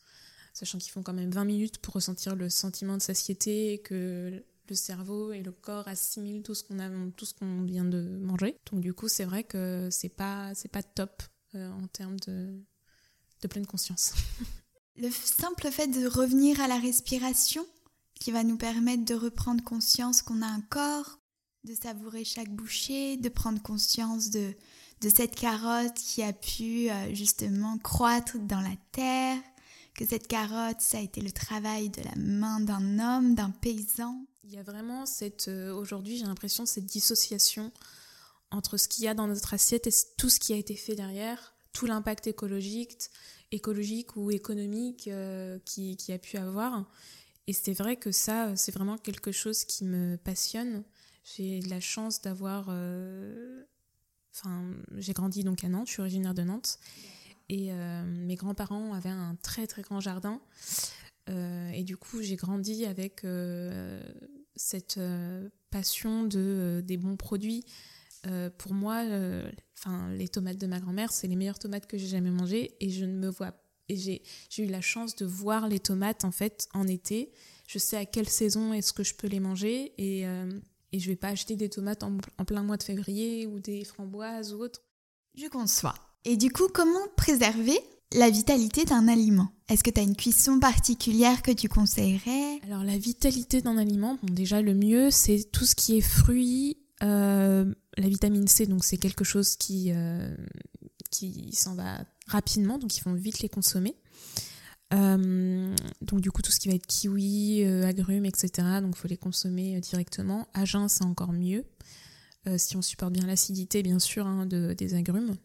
sachant 0.53 0.77
qu'ils 0.77 0.91
font 0.91 1.03
quand 1.03 1.13
même 1.13 1.31
20 1.31 1.45
minutes 1.45 1.77
pour 1.79 1.95
ressentir 1.95 2.35
le 2.35 2.49
sentiment 2.49 2.97
de 2.97 3.01
satiété 3.01 3.73
et 3.73 3.79
que 3.79 4.43
le 4.69 4.75
cerveau 4.75 5.31
et 5.33 5.41
le 5.41 5.51
corps 5.51 5.87
assimilent 5.87 6.43
tout 6.43 6.55
ce 6.55 6.63
qu'on 6.63 6.79
a, 6.79 6.89
tout 7.17 7.25
ce 7.25 7.33
qu'on 7.33 7.63
vient 7.63 7.85
de 7.85 8.01
manger. 8.01 8.57
Donc 8.71 8.81
du 8.81 8.93
coup, 8.93 9.07
c'est 9.07 9.25
vrai 9.25 9.43
que 9.43 9.89
c'est 9.91 10.09
pas 10.09 10.53
c'est 10.55 10.71
pas 10.71 10.83
top 10.83 11.23
euh, 11.55 11.71
en 11.71 11.87
termes 11.87 12.19
de 12.21 12.61
de 13.41 13.47
pleine 13.47 13.65
conscience. 13.65 14.13
le 14.95 15.09
simple 15.11 15.69
fait 15.69 15.87
de 15.87 16.07
revenir 16.07 16.61
à 16.61 16.67
la 16.67 16.77
respiration 16.77 17.65
qui 18.15 18.31
va 18.31 18.43
nous 18.43 18.57
permettre 18.57 19.03
de 19.03 19.15
reprendre 19.15 19.63
conscience 19.63 20.21
qu'on 20.21 20.41
a 20.41 20.47
un 20.47 20.61
corps, 20.61 21.19
de 21.65 21.73
savourer 21.73 22.23
chaque 22.23 22.49
bouchée, 22.49 23.17
de 23.17 23.27
prendre 23.27 23.61
conscience 23.61 24.29
de 24.29 24.55
cette 25.13 25.35
carotte 25.35 25.95
qui 25.95 26.23
a 26.23 26.31
pu 26.31 26.89
euh, 26.89 27.13
justement 27.13 27.77
croître 27.79 28.37
dans 28.39 28.61
la 28.61 28.75
terre, 28.93 29.37
que 29.95 30.05
cette 30.05 30.27
carotte, 30.27 30.81
ça 30.81 30.97
a 30.97 31.01
été 31.01 31.21
le 31.21 31.31
travail 31.31 31.89
de 31.89 32.01
la 32.01 32.15
main 32.15 32.59
d'un 32.59 32.99
homme, 32.99 33.35
d'un 33.35 33.51
paysan. 33.51 34.25
Il 34.43 34.53
y 34.53 34.57
a 34.57 34.63
vraiment 34.63 35.05
cette, 35.05 35.47
euh, 35.47 35.73
aujourd'hui 35.73 36.17
j'ai 36.17 36.25
l'impression, 36.25 36.65
cette 36.65 36.85
dissociation 36.85 37.71
entre 38.51 38.77
ce 38.77 38.87
qu'il 38.87 39.03
y 39.03 39.07
a 39.07 39.13
dans 39.13 39.27
notre 39.27 39.53
assiette 39.53 39.87
et 39.87 39.93
tout 40.17 40.29
ce 40.29 40.39
qui 40.39 40.53
a 40.53 40.57
été 40.57 40.75
fait 40.75 40.95
derrière, 40.95 41.53
tout 41.71 41.85
l'impact 41.85 42.27
écologique, 42.27 43.09
écologique 43.51 44.15
ou 44.15 44.31
économique 44.31 45.07
euh, 45.07 45.59
qui, 45.65 45.97
a 46.11 46.17
pu 46.17 46.37
avoir. 46.37 46.85
Et 47.47 47.53
c'est 47.53 47.73
vrai 47.73 47.95
que 47.95 48.11
ça, 48.11 48.55
c'est 48.55 48.71
vraiment 48.71 48.97
quelque 48.97 49.31
chose 49.31 49.63
qui 49.63 49.85
me 49.85 50.17
passionne. 50.17 50.83
J'ai 51.23 51.61
la 51.61 51.79
chance 51.79 52.21
d'avoir 52.21 52.69
Enfin, 54.35 54.73
j'ai 54.97 55.13
grandi 55.13 55.43
donc 55.43 55.63
à 55.63 55.69
Nantes, 55.69 55.87
je 55.87 55.93
suis 55.93 56.01
originaire 56.01 56.33
de 56.33 56.41
Nantes. 56.41 56.79
Et 57.49 57.71
euh, 57.71 58.03
mes 58.05 58.35
grands-parents 58.35 58.93
avaient 58.93 59.09
un 59.09 59.35
très 59.41 59.67
très 59.67 59.81
grand 59.81 59.99
jardin. 59.99 60.41
Euh, 61.29 61.69
et 61.71 61.83
du 61.83 61.97
coup, 61.97 62.21
j'ai 62.21 62.35
grandi 62.35 62.85
avec 62.85 63.23
euh, 63.23 64.01
cette 64.55 64.99
passion 65.69 66.23
de, 66.23 66.81
des 66.85 66.97
bons 66.97 67.17
produits. 67.17 67.65
pour 68.57 68.73
moi, 68.73 69.03
les 70.11 70.27
tomates 70.27 70.57
de 70.57 70.67
ma 70.67 70.79
grand-mère, 70.79 71.11
c'est 71.11 71.27
les 71.27 71.35
meilleures 71.35 71.59
tomates 71.59 71.87
que 71.87 71.97
j'ai 71.97 72.07
jamais 72.07 72.31
mangées. 72.31 72.75
Et 72.79 72.89
je 72.89 73.05
ne 73.05 73.17
me 73.17 73.29
vois 73.29 73.53
et 73.89 73.97
j'ai 73.97 74.63
eu 74.63 74.67
la 74.67 74.79
chance 74.79 75.13
de 75.17 75.25
voir 75.25 75.67
les 75.67 75.79
tomates 75.79 76.23
en 76.23 76.31
fait 76.31 76.69
en 76.73 76.87
été. 76.87 77.33
Je 77.67 77.79
sais 77.79 77.97
à 77.97 78.05
quelle 78.05 78.29
saison 78.29 78.71
est-ce 78.71 78.93
que 78.93 79.03
je 79.03 79.13
peux 79.13 79.27
les 79.27 79.41
manger 79.41 79.93
et 79.97 80.25
et 80.93 80.99
je 80.99 81.09
vais 81.09 81.15
pas 81.15 81.29
acheter 81.29 81.55
des 81.55 81.69
tomates 81.69 82.03
en, 82.03 82.17
plein 82.45 82.61
mois 82.61 82.77
de 82.77 82.83
février 82.83 83.47
ou 83.47 83.59
des 83.59 83.83
framboises 83.83 84.53
ou 84.53 84.61
autre. 84.61 84.79
Je 85.33 85.47
conçois. 85.47 85.95
Et 86.25 86.37
du 86.37 86.51
coup, 86.51 86.67
comment 86.73 87.07
préserver 87.17 87.77
la 88.13 88.29
vitalité 88.29 88.85
d'un 88.85 89.07
aliment? 89.07 89.49
Est-ce 89.69 89.83
que 89.83 89.89
tu 89.89 89.99
as 89.99 90.03
une 90.03 90.15
cuisson 90.15 90.59
particulière 90.59 91.41
que 91.41 91.51
tu 91.51 91.67
conseillerais? 91.67 92.59
Alors 92.65 92.83
la 92.83 92.97
vitalité 92.97 93.61
d'un 93.61 93.77
aliment, 93.77 94.17
déjà 94.23 94.61
le 94.61 94.73
mieux 94.73 95.09
c'est 95.09 95.49
tout 95.51 95.65
ce 95.65 95.75
qui 95.75 95.97
est 95.97 96.01
fruits, 96.01 96.77
euh, 97.01 97.73
la 97.97 98.07
vitamine 98.07 98.47
C, 98.47 98.65
donc 98.65 98.83
c'est 98.83 98.97
quelque 98.97 99.23
chose 99.23 99.55
qui, 99.55 99.91
euh, 99.91 100.35
s'en 101.53 101.75
va 101.75 102.05
rapidement, 102.27 102.77
donc 102.77 102.95
il 102.95 103.01
faut 103.01 103.13
vite 103.13 103.39
les 103.39 103.49
consommer. 103.49 103.95
Euh, 104.93 105.75
donc 106.01 106.21
du 106.21 106.29
coup 106.29 106.41
tout 106.41 106.51
ce 106.51 106.59
qui 106.59 106.67
va 106.67 106.75
être 106.75 106.85
kiwi, 106.85 107.63
agrumes, 107.63 108.25
etc. 108.25 108.51
Donc 108.81 108.93
il 108.95 108.99
faut 108.99 109.07
les 109.07 109.17
consommer 109.17 109.79
directement. 109.81 110.47
À 110.53 110.65
c'est 110.65 111.03
encore 111.03 111.33
mieux. 111.33 111.65
si 112.57 112.77
on 112.77 112.81
supporte 112.81 113.13
bien 113.13 113.25
l'acidité 113.25 113.81
bien 113.81 113.99
sûr 113.99 114.27
hein, 114.27 114.45
de, 114.45 114.73
des 114.73 114.93
agrumes. 114.93 115.35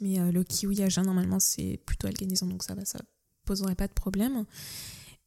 Mais 0.00 0.18
le 0.32 0.42
kiwi 0.44 0.82
à 0.82 0.88
jeun 0.88 1.04
normalement 1.04 1.40
c'est 1.40 1.78
plutôt 1.86 2.06
algainisant 2.06 2.46
donc 2.46 2.62
ça 2.62 2.74
va, 2.74 2.84
ça 2.84 2.98
poserait 3.44 3.74
pas 3.74 3.86
de 3.86 3.92
problème. 3.92 4.44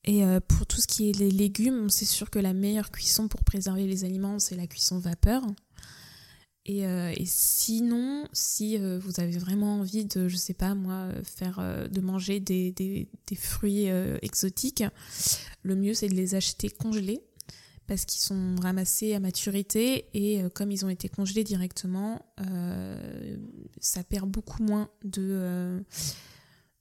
Et 0.05 0.23
pour 0.47 0.65
tout 0.65 0.81
ce 0.81 0.87
qui 0.87 1.09
est 1.09 1.17
les 1.17 1.31
légumes, 1.31 1.89
c'est 1.89 2.05
sûr 2.05 2.29
que 2.29 2.39
la 2.39 2.53
meilleure 2.53 2.91
cuisson 2.91 3.27
pour 3.27 3.43
préserver 3.43 3.87
les 3.87 4.03
aliments 4.03 4.39
c'est 4.39 4.55
la 4.55 4.67
cuisson 4.67 4.99
vapeur. 4.99 5.43
Euh, 6.69 7.13
et, 7.17 7.25
sinon, 7.25 8.25
si 8.31 8.77
euh, 8.77 8.97
vous 8.99 9.19
avez 9.19 9.37
vraiment 9.37 9.79
envie 9.79 10.05
de, 10.05 10.29
je 10.29 10.37
sais 10.37 10.53
pas 10.53 10.75
moi, 10.75 11.09
faire 11.23 11.59
euh, 11.59 11.87
de 11.87 11.99
manger 11.99 12.39
des 12.39 13.07
fruits 13.35 13.87
exotiques, 14.21 14.83
le 15.63 15.75
mieux 15.75 15.93
c'est 15.93 16.07
de 16.07 16.15
les 16.15 16.35
acheter 16.35 16.69
congelés 16.69 17.21
parce 17.87 18.05
qu'ils 18.05 18.21
sont 18.21 18.55
ramassés 18.61 19.13
à 19.13 19.19
maturité 19.19 20.07
et 20.13 20.41
comme 20.53 20.71
ils 20.71 20.85
ont 20.85 20.89
été 20.89 21.09
congelés 21.09 21.43
directement, 21.43 22.25
ça 23.79 24.03
perd 24.03 24.29
beaucoup 24.29 24.63
moins 24.63 24.89
de, 25.03 25.83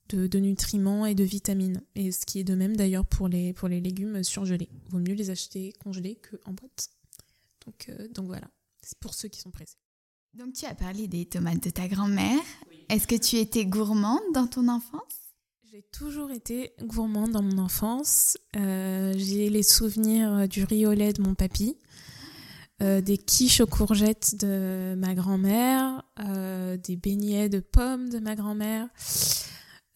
de, 0.09 0.27
de, 0.27 0.39
nutriments 0.39 1.05
et 1.05 1.15
de 1.15 1.23
vitamines. 1.23 1.81
Et 1.95 2.11
ce 2.11 2.25
qui 2.25 2.39
est 2.39 2.43
de 2.43 2.55
même 2.55 2.77
d'ailleurs 2.77 3.05
pour 3.05 3.27
les, 3.27 3.53
pour 3.53 3.67
les 3.67 3.81
légumes 3.81 4.23
surgelés. 4.23 4.69
Vaut 4.89 4.99
mieux 4.99 5.13
les 5.13 5.29
acheter 5.29 5.73
congelés 5.83 6.19
qu'en 6.29 6.53
boîte. 6.53 6.89
Donc, 7.65 7.91
donc 8.13 8.27
voilà. 8.27 8.47
C'est 8.81 8.97
pour 8.99 9.13
ceux 9.13 9.29
qui 9.29 9.39
sont 9.39 9.51
pressés. 9.51 9.77
Donc 10.33 10.53
tu 10.53 10.65
as 10.65 10.73
parlé 10.73 11.07
des 11.07 11.25
tomates 11.25 11.63
de 11.63 11.69
ta 11.69 11.87
grand-mère. 11.87 12.41
Est-ce 12.89 13.07
que 13.07 13.15
tu 13.15 13.37
étais 13.37 13.65
gourmande 13.65 14.21
dans 14.33 14.47
ton 14.47 14.67
enfance? 14.67 15.22
J'ai 15.73 15.81
toujours 15.91 16.29
été 16.29 16.71
gourmande 16.83 17.31
dans 17.31 17.41
mon 17.41 17.57
enfance. 17.57 18.37
Euh, 18.55 19.11
j'ai 19.17 19.49
les 19.49 19.63
souvenirs 19.63 20.47
du 20.47 20.65
riz 20.65 20.85
au 20.85 20.93
lait 20.93 21.13
de 21.13 21.23
mon 21.23 21.33
papy, 21.33 21.75
euh, 22.83 23.01
des 23.01 23.17
quiches 23.17 23.59
aux 23.59 23.65
courgettes 23.65 24.35
de 24.39 24.93
ma 24.95 25.15
grand-mère, 25.15 26.03
euh, 26.19 26.77
des 26.77 26.95
beignets 26.95 27.49
de 27.49 27.59
pommes 27.59 28.09
de 28.09 28.19
ma 28.19 28.35
grand-mère. 28.35 28.87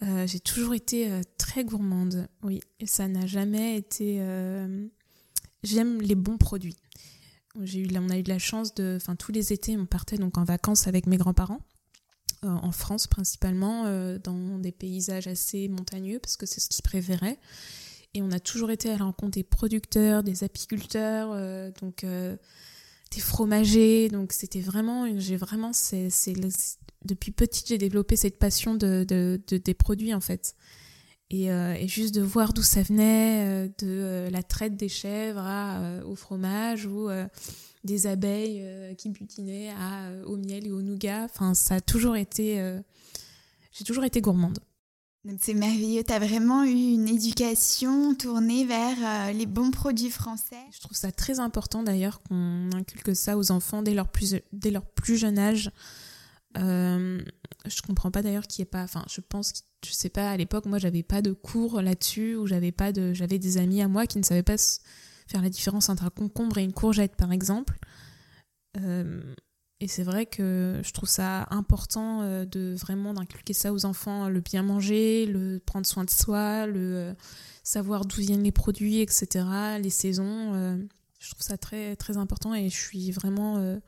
j'ai 0.02 0.40
toujours 0.40 0.74
été 0.74 1.12
très 1.38 1.64
gourmande, 1.64 2.28
oui. 2.42 2.60
Et 2.80 2.88
ça 2.88 3.08
n'a 3.08 3.28
jamais 3.28 3.78
été... 3.78 4.18
J'aime 5.62 6.02
les 6.02 6.16
bons 6.16 6.40
produits. 6.40 6.78
J'ai 7.62 7.82
eu, 7.82 7.88
on 8.00 8.10
a 8.10 8.18
eu 8.18 8.24
la 8.24 8.40
chance 8.40 8.74
de, 8.74 8.98
enfin 9.00 9.16
tous 9.16 9.32
les 9.32 9.54
étés, 9.54 9.78
on 9.78 9.86
partait 9.86 10.18
donc 10.18 10.40
en 10.40 10.44
vacances 10.44 10.88
avec 10.88 11.06
mes 11.06 11.18
grands-parents, 11.18 11.60
euh, 11.60 11.77
en 12.44 12.72
France 12.72 13.08
principalement, 13.08 13.86
euh, 13.86 14.20
dans 14.20 14.60
des 14.60 14.72
paysages 14.72 15.28
assez 15.28 15.68
montagneux 15.68 16.20
parce 16.20 16.38
que 16.38 16.46
c'est 16.46 16.60
ce 16.60 16.70
qu'ils 16.70 16.84
préféraient. 16.84 17.38
Et 18.14 18.22
on 18.22 18.32
a 18.32 18.40
toujours 18.40 18.72
été 18.72 18.90
à 18.90 18.98
la 18.98 19.06
rencontre 19.06 19.34
des 19.34 19.44
producteurs, 19.44 20.24
des 20.24 20.44
apiculteurs, 20.44 21.30
euh, 21.34 21.72
donc 21.82 22.04
des 22.04 23.20
fromagers. 23.20 24.10
Donc 24.10 24.34
c'était 24.34 24.62
vraiment, 24.62 25.08
j'ai 25.20 25.36
vraiment, 25.36 25.74
c'est, 25.74 26.10
depuis 27.06 27.32
petite 27.32 27.68
j'ai 27.68 27.78
développé 27.78 28.16
cette 28.16 28.40
passion 28.40 28.76
de, 28.76 29.06
de, 29.08 29.58
des 29.58 29.74
produits 29.74 30.14
en 30.14 30.22
fait. 30.22 30.56
Et, 31.30 31.50
juste 31.88 32.16
de 32.16 32.22
voir 32.22 32.54
d'où 32.54 32.64
ça 32.64 32.82
venait, 32.82 33.70
de 33.80 34.30
la 34.32 34.44
traite 34.44 34.78
des 34.78 34.90
chèvres 34.90 35.46
au 36.06 36.16
fromage 36.16 36.86
ou 36.86 37.10
des 37.88 38.06
abeilles 38.06 38.64
qui 38.98 39.10
butinaient 39.10 39.72
à, 39.72 40.12
au 40.28 40.38
miel 40.38 40.68
et 40.68 40.72
au 40.72 40.84
nougat. 40.84 41.24
Enfin, 41.24 41.56
ça 41.56 41.76
a 41.76 41.82
toujours 41.82 42.16
été. 42.16 42.62
J'ai 43.72 43.84
toujours 43.84 44.04
été 44.04 44.22
gourmande. 44.22 44.60
Donc 45.26 45.40
c'est 45.42 45.56
merveilleux, 45.56 46.04
tu 46.04 46.14
as 46.14 46.20
vraiment 46.20 46.64
eu 46.64 46.72
une 46.72 47.10
éducation 47.10 48.16
tournée 48.16 48.66
vers 48.66 49.34
les 49.34 49.46
bons 49.46 49.72
produits 49.72 50.12
français. 50.12 50.56
Je 50.72 50.80
trouve 50.80 50.96
ça 50.96 51.12
très 51.12 51.40
important 51.40 51.84
d'ailleurs 51.84 52.22
qu'on 52.22 52.70
inculque 52.74 53.16
ça 53.16 53.38
aux 53.38 53.52
enfants 53.52 53.82
dès 53.82 53.94
leur 53.94 54.08
plus, 54.08 54.36
dès 54.54 54.72
leur 54.72 54.86
plus 54.86 55.18
jeune 55.18 55.40
âge. 55.40 55.72
Euh, 56.58 57.22
je 57.66 57.82
comprends 57.82 58.12
pas 58.12 58.22
d'ailleurs 58.22 58.48
qu'il 58.48 58.64
n'y 58.64 58.68
ait 58.68 58.72
pas. 58.72 58.84
Enfin, 58.84 59.04
je 59.10 59.22
pense, 59.22 59.66
je 59.86 59.92
sais 59.92 60.10
pas, 60.10 60.32
à 60.32 60.38
l'époque, 60.38 60.66
moi, 60.66 60.80
j'avais 60.80 61.04
pas 61.04 61.22
de 61.22 61.32
cours 61.32 61.82
là-dessus, 61.82 62.36
ou 62.36 62.48
j'avais 62.48 62.72
pas 62.72 62.92
de. 62.92 63.14
J'avais 63.14 63.40
des 63.40 63.58
amis 63.58 63.82
à 63.82 63.88
moi 63.88 64.08
qui 64.08 64.18
ne 64.18 64.24
savaient 64.24 64.44
pas 64.44 64.56
faire 65.28 65.42
la 65.42 65.50
différence 65.50 65.90
entre 65.90 66.06
un 66.06 66.10
concombre 66.10 66.58
et 66.58 66.64
une 66.64 66.74
courgette, 66.74 67.16
par 67.16 67.32
exemple. 67.32 67.78
Euh, 68.78 69.22
Et 69.80 69.88
c'est 69.88 70.04
vrai 70.04 70.26
que 70.26 70.82
je 70.84 70.92
trouve 70.92 71.10
ça 71.10 71.46
important 71.52 72.24
de 72.46 72.74
vraiment 72.76 73.14
d'inculquer 73.14 73.54
ça 73.54 73.72
aux 73.72 73.86
enfants, 73.86 74.28
le 74.28 74.42
bien 74.42 74.64
manger, 74.64 75.28
le 75.28 75.60
prendre 75.60 75.86
soin 75.86 76.04
de 76.04 76.10
soi, 76.10 76.66
le 76.66 77.16
savoir 77.64 78.06
d'où 78.06 78.22
viennent 78.22 78.44
les 78.44 78.52
produits, 78.52 79.02
etc., 79.02 79.46
les 79.80 79.92
saisons. 79.92 80.80
je 81.20 81.30
trouve 81.30 81.44
ça 81.44 81.58
très 81.58 81.96
très 81.96 82.18
important 82.18 82.56
et 82.56 82.70
je 82.70 82.76
suis 82.76 83.12
vraiment 83.12 83.80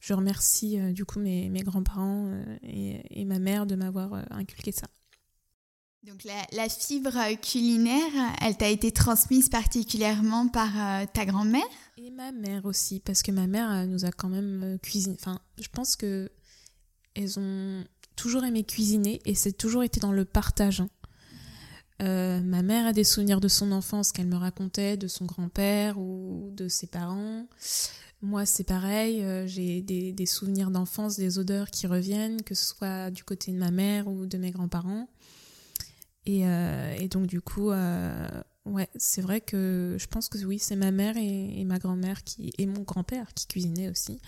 je 0.00 0.14
remercie 0.14 0.78
du 0.92 1.04
coup 1.04 1.18
mes, 1.18 1.48
mes 1.48 1.64
grands-parents 1.64 2.30
et, 2.62 3.24
ma 3.24 3.40
mère 3.40 3.66
de 3.66 3.74
m'avoir 3.74 4.14
inculqué 4.30 4.70
ça. 4.70 4.86
Donc 6.06 6.22
la, 6.52 6.68
fibre 6.68 7.18
culinaire, 7.42 8.12
elle 8.40 8.56
t'a 8.56 8.68
été 8.68 8.92
transmise 8.92 9.48
particulièrement 9.48 10.46
par 10.46 10.68
euh, 10.76 11.04
ta 11.12 11.26
grand-mère? 11.26 11.64
Et 11.96 12.10
ma 12.10 12.30
mère 12.30 12.64
aussi, 12.64 13.00
parce 13.00 13.24
que 13.24 13.32
ma 13.32 13.48
mère 13.48 13.88
nous 13.88 14.04
a 14.04 14.12
quand 14.12 14.28
même 14.28 14.62
euh, 14.62 14.78
cuisiné. 14.78 15.16
Enfin, 15.18 15.40
je 15.60 15.66
pense 15.66 15.96
que 15.96 16.30
elles 17.16 17.40
ont 17.40 17.84
toujours 18.14 18.44
aimé 18.44 18.62
cuisiner 18.62 19.20
et 19.24 19.34
c'est 19.34 19.54
toujours 19.54 19.82
été 19.82 19.98
dans 19.98 20.12
le 20.12 20.24
partage. 20.24 20.80
Hein. 20.80 20.88
Euh, 22.02 22.40
ma 22.40 22.62
mère 22.62 22.86
a 22.86 22.92
des 22.92 23.02
souvenirs 23.02 23.40
de 23.40 23.48
son 23.48 23.72
enfance 23.72 24.12
qu'elle 24.12 24.28
me 24.28 24.36
racontait, 24.36 24.96
de 24.96 25.08
son 25.08 25.24
grand-père 25.24 25.98
ou 25.98 26.52
de 26.52 26.68
ses 26.68 26.86
parents. 26.86 27.48
Moi, 28.22 28.46
c'est 28.46 28.64
pareil, 28.64 29.24
j'ai 29.46 29.82
des, 29.82 30.12
des, 30.12 30.26
souvenirs 30.26 30.70
d'enfance, 30.70 31.16
des 31.16 31.40
odeurs 31.40 31.70
qui 31.70 31.88
reviennent, 31.88 32.42
que 32.42 32.54
ce 32.54 32.64
soit 32.64 33.10
du 33.10 33.24
côté 33.24 33.50
de 33.50 33.58
ma 33.58 33.72
mère 33.72 34.06
ou 34.06 34.26
de 34.26 34.38
mes 34.38 34.52
grands-parents. 34.52 35.08
Euh, 36.28 36.94
et, 36.98 37.08
donc 37.08 37.26
du 37.26 37.40
coup, 37.40 37.70
euh, 37.70 38.28
ouais, 38.64 38.88
c'est 38.96 39.22
vrai 39.22 39.40
que 39.40 39.96
je 39.98 40.06
pense 40.06 40.28
que 40.28 40.38
oui, 40.44 40.58
c'est 40.58 40.76
ma 40.76 40.90
mère 40.90 41.16
et, 41.16 41.64
ma 41.64 41.78
grand-mère 41.78 42.24
qui 42.24 42.52
et 42.58 42.66
mon 42.66 42.82
grand-père 42.82 43.32
qui 43.34 43.46
cuisinaient 43.46 43.88
aussi. 43.88 44.20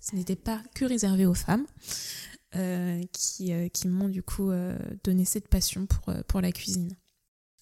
Ce 0.00 0.16
n'était 0.16 0.36
pas 0.36 0.62
que 0.74 0.84
réservé 0.84 1.26
aux 1.26 1.34
femmes. 1.34 1.66
Euh, 2.56 3.02
qui, 3.12 3.52
qui 3.72 3.88
m'ont 3.88 4.08
du 4.08 4.22
coup 4.22 4.52
donné 5.02 5.24
cette 5.24 5.48
passion 5.48 5.86
pour, 5.86 6.14
pour 6.28 6.40
la 6.40 6.52
cuisine. 6.52 6.94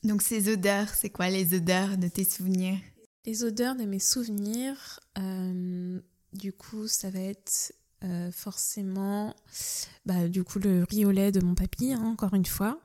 Donc 0.05 0.21
ces 0.21 0.53
odeurs, 0.53 0.91
c'est 0.91 1.09
quoi 1.09 1.31
les 1.31 1.55
odeurs 1.55 1.97
de 1.97 2.09
tes 2.09 2.25
souvenirs? 2.25 2.77
Les 3.25 3.43
odeurs 3.43 3.75
de 3.75 3.85
mes 3.85 3.99
souvenirs, 3.99 5.01
du 6.35 6.53
coup 6.53 6.89
ça 6.89 7.09
va 7.09 7.21
être 7.21 7.73
forcément 8.33 9.35
bah, 10.05 10.29
du 10.29 10.45
coup 10.45 10.59
le 10.59 10.85
riz 10.85 11.07
au 11.07 11.11
lait 11.11 11.33
de 11.33 11.41
mon 11.41 11.55
papy, 11.55 11.95
hein, 11.95 12.05
encore 12.05 12.35
une 12.35 12.45
fois 12.45 12.79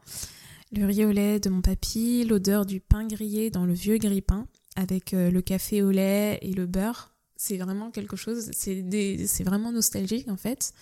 le 0.72 0.86
riz 0.86 1.06
au 1.06 1.12
lait 1.12 1.40
de 1.40 1.50
mon 1.50 1.62
papy, 1.62 2.26
l'odeur 2.26 2.66
du 2.66 2.80
pain 2.80 3.06
grillé 3.08 3.50
dans 3.50 3.66
le 3.66 3.74
vieux 3.74 3.98
grille-pain 3.98 4.48
avec 4.76 5.14
euh, 5.14 5.32
le 5.32 5.42
café 5.42 5.82
au 5.82 5.92
lait 5.92 6.40
et 6.42 6.54
le 6.54 6.66
beurre. 6.66 7.16
C'est 7.36 7.58
vraiment 7.58 7.92
quelque 7.92 8.16
chose, 8.16 8.50
c'est 8.54 9.44
vraiment 9.44 9.72
nostalgique 9.72 10.28
en 10.28 10.38
fait. 10.38 10.74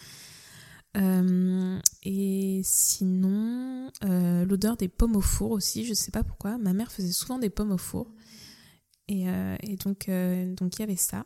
Euh, 0.97 1.77
et 2.03 2.61
sinon, 2.63 3.91
euh, 4.05 4.45
l'odeur 4.45 4.77
des 4.77 4.87
pommes 4.87 5.17
au 5.17 5.21
four 5.21 5.51
aussi, 5.51 5.85
je 5.85 5.93
sais 5.93 6.11
pas 6.11 6.23
pourquoi. 6.23 6.57
Ma 6.57 6.71
mère 6.71 6.91
faisait 6.91 7.11
souvent 7.11 7.39
des 7.39 7.49
pommes 7.49 7.71
au 7.71 7.77
four. 7.77 8.13
Et, 9.07 9.25
donc, 9.83 10.09
donc 10.55 10.77
il 10.77 10.79
y 10.79 10.83
avait 10.83 10.95
ça. 10.95 11.25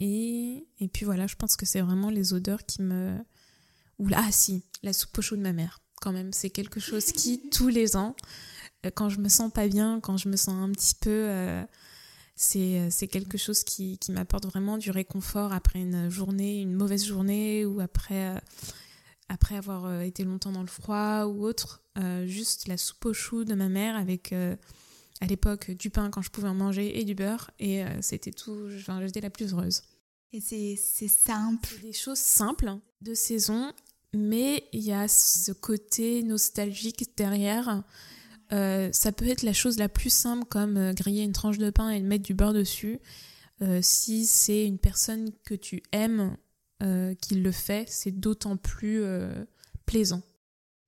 Et, 0.00 0.66
et 0.78 0.88
puis 0.88 1.04
voilà, 1.04 1.26
je 1.26 1.36
pense 1.36 1.54
que 1.54 1.66
c'est 1.66 1.82
vraiment 1.82 2.10
les 2.10 2.32
odeurs 2.32 2.64
qui 2.64 2.82
me. 2.82 3.16
Ou 3.98 4.08
ah 4.14 4.32
si, 4.32 4.64
la 4.82 4.92
soupe 4.92 5.18
au 5.18 5.22
chaud 5.22 5.36
de 5.36 5.42
ma 5.42 5.52
mère 5.52 5.80
quand 6.00 6.12
même. 6.12 6.32
C'est 6.32 6.50
quelque 6.50 6.80
chose 6.80 7.12
qui, 7.12 7.48
tous 7.50 7.68
les 7.68 7.96
ans, 7.96 8.14
euh, 8.86 8.90
quand 8.94 9.08
je 9.08 9.18
me 9.18 9.28
sens 9.28 9.52
pas 9.52 9.68
bien, 9.68 10.00
quand 10.00 10.16
je 10.16 10.28
me 10.28 10.36
sens 10.36 10.54
un 10.54 10.70
petit 10.72 10.94
peu... 10.94 11.10
Euh, 11.10 11.64
euh, 12.54 12.88
c'est 12.88 13.08
quelque 13.08 13.36
chose 13.36 13.64
qui, 13.64 13.98
qui 13.98 14.12
m'apporte 14.12 14.46
vraiment 14.46 14.78
du 14.78 14.92
réconfort 14.92 15.52
après 15.52 15.80
une 15.80 16.08
journée, 16.08 16.60
une 16.60 16.72
mauvaise 16.72 17.04
journée 17.04 17.66
ou 17.66 17.80
après, 17.80 18.40
après 19.28 19.56
avoir 19.56 20.02
été 20.02 20.22
longtemps 20.22 20.52
dans 20.52 20.60
le 20.60 20.68
froid 20.68 21.24
ou 21.24 21.44
autre. 21.44 21.82
juste 22.26 22.68
la 22.68 22.76
soupe 22.76 23.06
au 23.06 23.12
chou 23.12 23.44
de 23.44 23.54
ma 23.54 23.68
mère 23.68 23.96
avec 23.96 24.32
à 24.32 25.26
l'époque 25.26 25.72
du 25.72 25.90
pain 25.90 26.10
quand 26.10 26.22
je 26.22 26.30
pouvais 26.30 26.46
en 26.46 26.54
manger 26.54 27.00
et 27.00 27.04
du 27.04 27.16
beurre 27.16 27.50
et 27.58 27.82
c'était 28.02 28.30
tout, 28.30 28.68
j'étais 28.70 29.20
la 29.20 29.30
plus 29.30 29.52
heureuse. 29.52 29.82
Et 30.32 30.40
c'est 30.40 31.08
simple. 31.08 31.74
Des 31.82 31.92
choses 31.92 32.18
simples 32.18 32.78
de 33.00 33.14
saison 33.14 33.72
mais 34.12 34.68
il 34.72 34.80
y 34.80 34.92
a 34.92 35.08
ce 35.08 35.52
côté 35.52 36.22
nostalgique 36.22 37.16
derrière. 37.16 37.82
Euh, 38.52 38.88
ça 38.92 39.12
peut 39.12 39.28
être 39.28 39.42
la 39.42 39.52
chose 39.52 39.78
la 39.78 39.88
plus 39.88 40.10
simple 40.10 40.46
comme 40.46 40.76
euh, 40.76 40.92
griller 40.92 41.22
une 41.22 41.32
tranche 41.32 41.58
de 41.58 41.70
pain 41.70 41.90
et 41.90 42.00
mettre 42.00 42.24
du 42.24 42.34
beurre 42.34 42.54
dessus. 42.54 42.98
Euh, 43.60 43.80
si 43.82 44.24
c'est 44.24 44.66
une 44.66 44.78
personne 44.78 45.30
que 45.44 45.54
tu 45.54 45.82
aimes 45.92 46.36
qui 47.20 47.34
le 47.34 47.50
fait, 47.50 47.86
c'est 47.88 48.12
d'autant 48.12 48.56
plus 48.56 49.02
plaisant. 49.84 50.22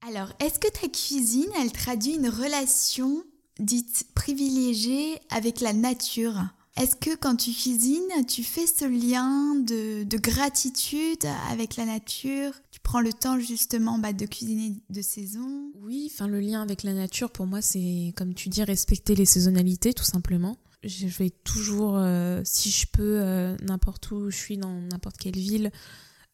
Alors, 0.07 0.33
est-ce 0.39 0.61
que 0.61 0.71
ta 0.71 0.87
cuisine, 0.87 1.51
elle 1.61 1.73
traduit 1.73 2.15
une 2.15 2.29
relation 2.29 3.25
dite 3.59 4.07
privilégiée 4.15 5.19
avec 5.31 5.61
la 5.61 5.73
nature? 5.73 6.45
Est-ce 6.81 6.97
que 6.97 7.15
quand 7.15 7.37
tu 7.37 7.53
cuisines, 7.53 8.27
tu 8.27 8.43
fais 8.43 8.67
ce 8.67 8.87
lien 8.87 9.55
de, 9.55 10.17
gratitude 10.17 11.27
avec 11.51 11.77
la 11.77 11.85
nature? 11.85 12.53
Tu 12.71 12.81
prends 12.81 13.03
le 13.03 13.13
temps 13.13 13.39
justement 13.39 13.99
bah, 13.99 14.15
de 14.15 14.25
cuisiner 14.25 14.73
de 14.89 15.03
saison? 15.03 15.73
Oui, 15.75 16.11
enfin 16.11 16.27
le 16.27 16.41
lien 16.41 16.63
avec 16.63 16.83
la 16.83 16.95
nature 16.95 17.31
pour 17.31 17.47
moi 17.47 17.61
c'est 17.61 18.15
comme 18.17 18.33
tu 18.33 18.49
dis 18.49 18.65
respecter 18.65 19.15
les 19.15 19.27
saisonnalités 19.27 19.93
tout 19.93 20.05
simplement. 20.05 20.57
Je 20.83 21.07
vais 21.07 21.29
toujours, 21.29 21.99
euh, 21.99 22.41
si 22.45 22.71
je 22.71 22.87
peux, 22.87 23.21
euh, 23.21 23.55
n'importe 23.61 24.11
où 24.13 24.31
je 24.31 24.37
suis 24.37 24.57
dans 24.57 24.73
n'importe 24.73 25.19
quelle 25.19 25.37
ville, 25.37 25.71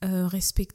euh, 0.04 0.28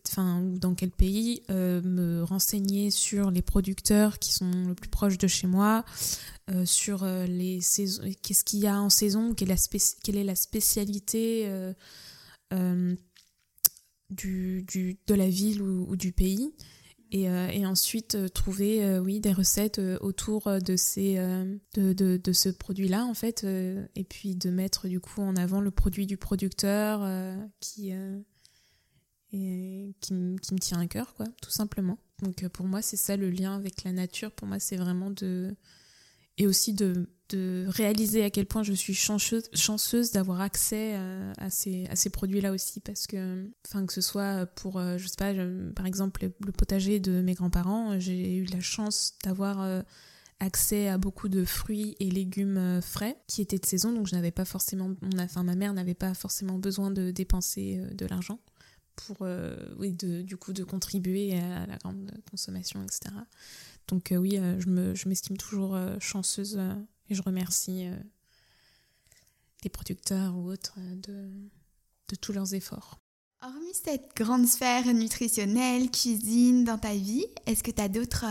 enfin 0.07 0.41
ou 0.41 0.57
dans 0.57 0.73
quel 0.73 0.89
pays, 0.89 1.43
euh, 1.51 1.81
me 1.83 2.23
renseigner 2.23 2.89
sur 2.89 3.29
les 3.29 3.43
producteurs 3.43 4.17
qui 4.17 4.33
sont 4.33 4.51
le 4.67 4.73
plus 4.73 4.89
proches 4.89 5.19
de 5.19 5.27
chez 5.27 5.45
moi, 5.45 5.85
euh, 6.49 6.65
sur 6.65 7.05
les 7.05 7.61
saisons, 7.61 8.03
qu'est-ce 8.23 8.43
qu'il 8.43 8.61
y 8.61 8.67
a 8.67 8.81
en 8.81 8.89
saison, 8.89 9.35
quelle, 9.35 9.55
quelle 10.03 10.17
est 10.17 10.23
la 10.23 10.35
spécialité 10.35 11.47
du, 14.09 14.63
du, 14.63 14.97
de 15.05 15.13
la 15.13 15.29
ville 15.29 15.61
ou, 15.61 15.95
du 15.95 16.11
pays. 16.11 16.51
Et, 17.13 17.23
et, 17.23 17.65
ensuite 17.65 18.33
trouver 18.33 18.97
oui 18.99 19.19
des 19.19 19.33
recettes 19.33 19.81
autour 19.99 20.49
de 20.61 20.77
ces 20.77 21.15
de, 21.73 21.91
de, 21.91 22.15
de, 22.15 22.31
ce 22.31 22.47
produit 22.47 22.87
là 22.87 23.03
en 23.03 23.13
fait 23.13 23.43
et 23.43 24.03
puis 24.05 24.35
de 24.35 24.49
mettre 24.49 24.87
du 24.87 25.01
coup 25.01 25.21
en 25.21 25.35
avant 25.35 25.59
le 25.59 25.71
produit 25.71 26.07
du 26.07 26.15
producteur 26.15 27.05
qui 27.59 27.91
et 29.33 29.95
qui, 30.01 30.13
me 30.13 30.59
tient 30.59 30.79
à 30.79 30.87
cœur, 30.87 31.13
quoi, 31.13 31.25
tout 31.41 31.51
simplement. 31.51 31.97
Donc 32.21 32.43
euh, 32.43 32.49
pour 32.49 32.65
moi, 32.65 32.81
c'est 32.81 32.97
ça 32.97 33.15
le 33.15 33.29
lien 33.29 33.55
avec 33.55 33.83
la 33.83 33.91
nature. 33.91 34.31
Pour 34.31 34.47
moi, 34.47 34.59
c'est 34.59 34.77
vraiment 34.77 35.09
de. 35.09 35.55
Et 36.37 36.47
aussi 36.47 36.73
de, 36.73 37.07
réaliser 37.67 38.23
à 38.23 38.29
quel 38.29 38.45
point 38.45 38.63
je 38.63 38.73
suis 38.73 38.93
chanceuse, 38.93 39.43
chanceuse 39.53 40.11
d'avoir 40.11 40.41
accès 40.41 40.95
euh, 40.95 41.31
à, 41.37 41.49
ces, 41.49 41.85
à 41.87 41.95
ces 41.95 42.09
produits-là 42.09 42.51
aussi. 42.51 42.81
Parce 42.81 43.07
que, 43.07 43.47
enfin, 43.65 43.85
que 43.85 43.93
ce 43.93 44.01
soit 44.01 44.45
pour, 44.47 44.79
euh, 44.79 44.97
je 44.97 45.07
sais 45.07 45.15
pas, 45.17 45.33
par 45.75 45.85
exemple, 45.85 46.29
le 46.43 46.51
potager 46.51 46.99
de 46.99 47.21
mes 47.21 47.35
grands-parents, 47.35 47.99
j'ai 47.99 48.35
eu 48.35 48.45
la 48.45 48.59
chance 48.59 49.13
d'avoir 49.23 49.83
accès 50.39 50.89
à 50.89 50.97
beaucoup 50.97 51.29
de 51.29 51.45
fruits 51.45 51.95
et 51.99 52.09
légumes 52.09 52.81
frais 52.81 53.17
qui 53.27 53.41
étaient 53.41 53.59
de 53.59 53.65
saison, 53.65 53.93
donc 53.93 54.07
je 54.07 54.15
n'avais 54.15 54.31
pas 54.31 54.45
forcément, 54.45 54.91
enfin 55.19 55.43
ma 55.43 55.55
mère 55.55 55.73
n'avait 55.73 55.93
pas 55.93 56.13
forcément 56.13 56.57
besoin 56.57 56.91
de 56.91 57.11
dépenser 57.11 57.79
de 57.93 58.05
l'argent 58.07 58.39
pour 59.05 59.17
euh, 59.21 59.55
oui, 59.77 59.91
du 59.93 60.37
coup 60.37 60.53
de 60.53 60.63
contribuer 60.63 61.37
à 61.37 61.65
la 61.65 61.77
grande 61.77 62.11
consommation, 62.29 62.83
etc. 62.83 63.13
Donc 63.87 64.11
euh, 64.11 64.17
oui, 64.17 64.37
euh, 64.37 64.59
je 64.59 65.07
m'estime 65.07 65.37
toujours 65.37 65.77
chanceuse 65.99 66.59
et 67.09 67.15
je 67.15 67.21
remercie 67.21 67.87
les 69.63 69.69
producteurs 69.69 70.35
ou 70.35 70.49
autres 70.49 70.75
de, 70.79 71.29
de 72.07 72.15
tous 72.15 72.33
leurs 72.33 72.53
efforts. 72.53 72.97
Hormis 73.43 73.73
cette 73.73 74.15
grande 74.15 74.47
sphère 74.47 74.93
nutritionnelle, 74.93 75.89
cuisine 75.89 76.63
dans 76.63 76.77
ta 76.77 76.93
vie, 76.93 77.25
est-ce 77.47 77.63
que 77.63 77.71
tu 77.71 77.81
as 77.81 77.89
d'autres 77.89 78.25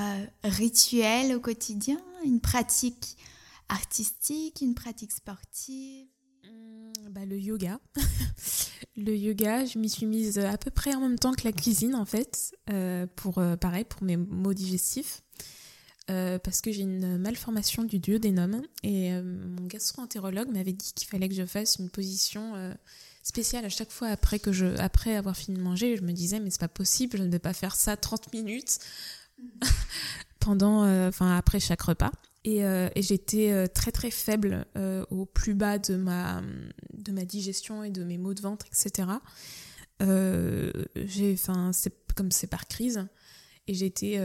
rituels 0.45 1.35
au 1.35 1.41
quotidien? 1.41 2.01
Une 2.25 2.41
pratique 2.41 3.17
artistique, 3.69 4.61
une 4.61 4.75
pratique 4.75 5.11
sportive? 5.11 6.07
Bah, 7.11 7.25
le 7.25 7.39
yoga. 7.39 7.81
le 8.97 9.17
yoga, 9.17 9.65
je 9.65 9.79
m'y 9.79 9.89
suis 9.89 10.07
mise 10.07 10.39
à 10.39 10.59
peu 10.59 10.71
près 10.71 10.95
en 10.95 11.01
même 11.01 11.19
temps 11.19 11.33
que 11.33 11.45
la 11.45 11.53
cuisine 11.53 11.95
en 11.95 12.05
fait, 12.05 12.55
euh, 12.71 13.07
pour 13.17 13.39
euh, 13.39 13.57
pareil 13.57 13.85
pour 13.85 14.03
mes 14.03 14.17
maux 14.17 14.55
digestifs. 14.55 15.23
Euh, 16.11 16.39
parce 16.41 16.61
que 16.61 16.73
j'ai 16.73 16.83
une 16.83 17.19
malformation 17.19 17.85
du 17.85 18.01
duodénum 18.01 18.63
et 18.83 19.13
mon 19.13 19.67
gastro-entérologue 19.67 20.49
m'avait 20.49 20.73
dit 20.73 20.93
qu'il 20.93 21.07
fallait 21.07 21.29
que 21.29 21.35
je 21.37 21.47
fasse 21.47 21.77
une 21.77 21.89
position 21.89 22.75
spéciale 23.23 23.65
à 23.65 23.69
chaque 23.69 23.93
fois 23.93 24.09
après 24.09 24.41
que 24.41 24.51
je 24.51 24.67
après 24.79 25.15
avoir 25.15 25.37
fini 25.37 25.57
de 25.57 25.63
manger 25.63 25.97
je 25.97 26.03
me 26.03 26.11
disais 26.11 26.41
mais 26.41 26.51
c'est 26.51 26.59
pas 26.59 26.67
possible 26.67 27.17
je 27.17 27.23
ne 27.23 27.31
vais 27.31 27.39
pas 27.39 27.53
faire 27.53 27.77
ça 27.77 27.97
30 27.97 28.33
minutes 28.33 28.81
pendant 30.41 30.83
après 31.21 31.61
chaque 31.61 31.83
repas 31.83 32.11
euh, 32.47 32.89
et, 32.95 33.03
j'étais 33.03 33.53
euh, 33.53 33.67
très 33.67 33.93
très 33.93 34.11
faible 34.11 34.65
euh, 34.77 35.05
au 35.11 35.27
plus 35.27 35.55
bas 35.55 35.79
de 35.79 35.97
ma, 35.97 36.43
de 36.95 37.13
ma 37.13 37.25
digestion 37.25 37.85
et 37.85 37.91
de 37.91 38.03
mes 38.03 38.17
maux 38.17 38.35
de 38.35 38.41
ventre, 38.41 38.67
etc. 38.67 39.09
j'ai, 40.97 41.37
c'est 41.37 41.95
comme 42.15 42.31
c'est 42.31 42.47
par 42.47 42.67
crise, 42.67 43.07
et 43.67 43.75
j'étais 43.75 44.19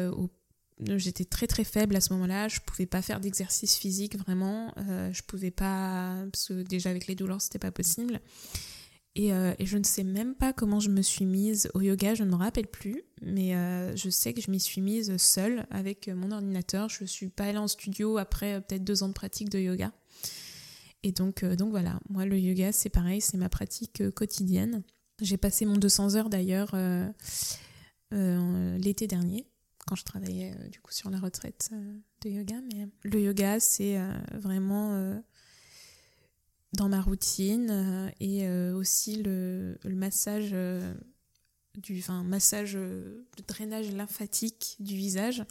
j'étais 0.80 1.26
très 1.26 1.48
très 1.48 1.66
faible 1.66 1.96
à 1.96 2.02
ce 2.02 2.14
moment-là. 2.14 2.48
Je 2.48 2.60
pouvais 2.62 2.86
pas 2.86 3.02
faire 3.02 3.20
d'exercice 3.20 3.76
physique 3.76 4.18
vraiment. 4.18 4.74
je 4.78 5.22
pouvais 5.24 5.52
pas 5.52 6.16
parce 6.32 6.48
que 6.48 6.64
déjà 6.64 6.90
avec 6.92 7.08
les 7.08 7.16
douleurs 7.16 7.42
c'était 7.42 7.60
pas 7.60 7.72
possible. 7.72 8.22
Euh, 9.18 9.56
et, 9.60 9.66
je 9.66 9.78
ne 9.78 9.84
sais 9.84 10.04
même 10.04 10.36
pas 10.36 10.52
comment 10.52 10.80
je 10.80 10.90
me 10.90 11.02
suis 11.02 11.26
mise 11.26 11.70
au 11.74 11.82
yoga, 11.82 12.16
je 12.16 12.24
ne 12.24 12.30
me 12.30 12.36
rappelle 12.36 12.68
plus, 12.68 13.04
mais 13.22 13.56
euh, 13.56 13.96
je 13.96 14.10
sais 14.10 14.34
que 14.34 14.42
je 14.42 14.52
m'y 14.52 14.60
suis 14.60 14.82
mise 14.82 15.16
seule 15.18 15.66
avec 15.70 16.10
mon 16.10 16.32
ordinateur. 16.32 16.90
Je 16.90 17.04
ne 17.04 17.08
suis 17.08 17.30
pas 17.30 17.46
allée 17.46 17.58
en 17.58 17.70
studio 17.70 18.18
après 18.18 18.56
euh, 18.56 18.60
peut-être 18.60 18.84
deux 18.84 19.04
ans 19.04 19.08
de 19.08 19.14
pratique 19.14 19.50
de 19.50 19.60
yoga. 19.60 19.94
Et 21.04 21.12
donc, 21.12 21.46
donc 21.46 21.70
voilà, 21.70 22.00
moi 22.10 22.26
le 22.26 22.38
yoga 22.40 22.72
c'est 22.72 22.90
pareil, 22.90 23.22
c'est 23.22 23.38
ma 23.38 23.48
pratique 23.48 24.10
quotidienne. 24.16 24.84
J'ai 25.22 25.38
passé 25.38 25.66
mon 25.66 25.78
200 25.78 26.16
heures 26.16 26.30
d'ailleurs 26.30 26.76
l'été 28.12 29.06
dernier 29.06 29.46
quand 29.86 29.96
je 29.96 30.04
travaillais 30.04 30.56
du 30.72 30.80
coup 30.80 30.92
sur 30.92 31.12
la 31.12 31.20
retraite 31.20 31.70
de 32.24 32.30
yoga. 32.32 32.56
Mais 32.74 32.88
le 33.04 33.22
yoga 33.22 33.60
c'est 33.60 34.00
vraiment 34.34 35.22
dans 36.76 36.90
ma 36.90 37.02
routine 37.02 37.70
euh, 37.72 38.10
et 38.20 38.48
euh, 38.48 38.76
aussi 38.76 39.22
le, 39.22 39.78
massage 39.86 40.50
euh, 40.54 40.94
du 41.76 42.00
enfin, 42.00 42.24
massage 42.24 42.74
de 42.74 43.26
drainage 43.48 43.92
lymphatique 43.92 44.78
du 44.80 44.96
visage 44.96 45.44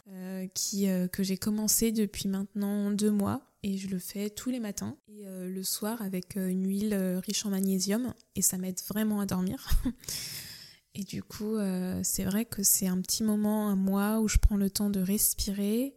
qui 0.55 0.87
que 1.11 1.21
j'ai 1.21 1.37
commencé 1.37 1.91
depuis 1.91 2.27
maintenant 2.27 2.89
deux 2.89 3.11
mois 3.11 3.41
et 3.61 3.77
je 3.77 3.87
le 3.87 3.99
fais 3.99 4.31
tous 4.31 4.49
les 4.49 4.59
matins 4.59 4.97
et 5.07 5.23
le 5.23 5.63
soir 5.63 6.01
avec 6.01 6.35
une 6.35 6.67
huile 6.67 6.95
riche 7.23 7.45
en 7.45 7.51
magnésium 7.51 8.11
et 8.35 8.41
ça 8.41 8.57
m'aide 8.57 8.79
vraiment 8.87 9.19
à 9.19 9.27
dormir. 9.27 9.69
et 10.95 11.03
du 11.03 11.21
coup, 11.21 11.57
c'est 12.01 12.23
vrai 12.23 12.45
que 12.45 12.63
c'est 12.63 12.87
un 12.87 12.99
petit 13.01 13.23
moment 13.23 13.69
à 13.69 13.75
moi 13.75 14.19
où 14.19 14.27
je 14.27 14.39
prends 14.39 14.57
le 14.57 14.71
temps 14.71 14.89
de 14.89 15.01
respirer. 15.01 15.95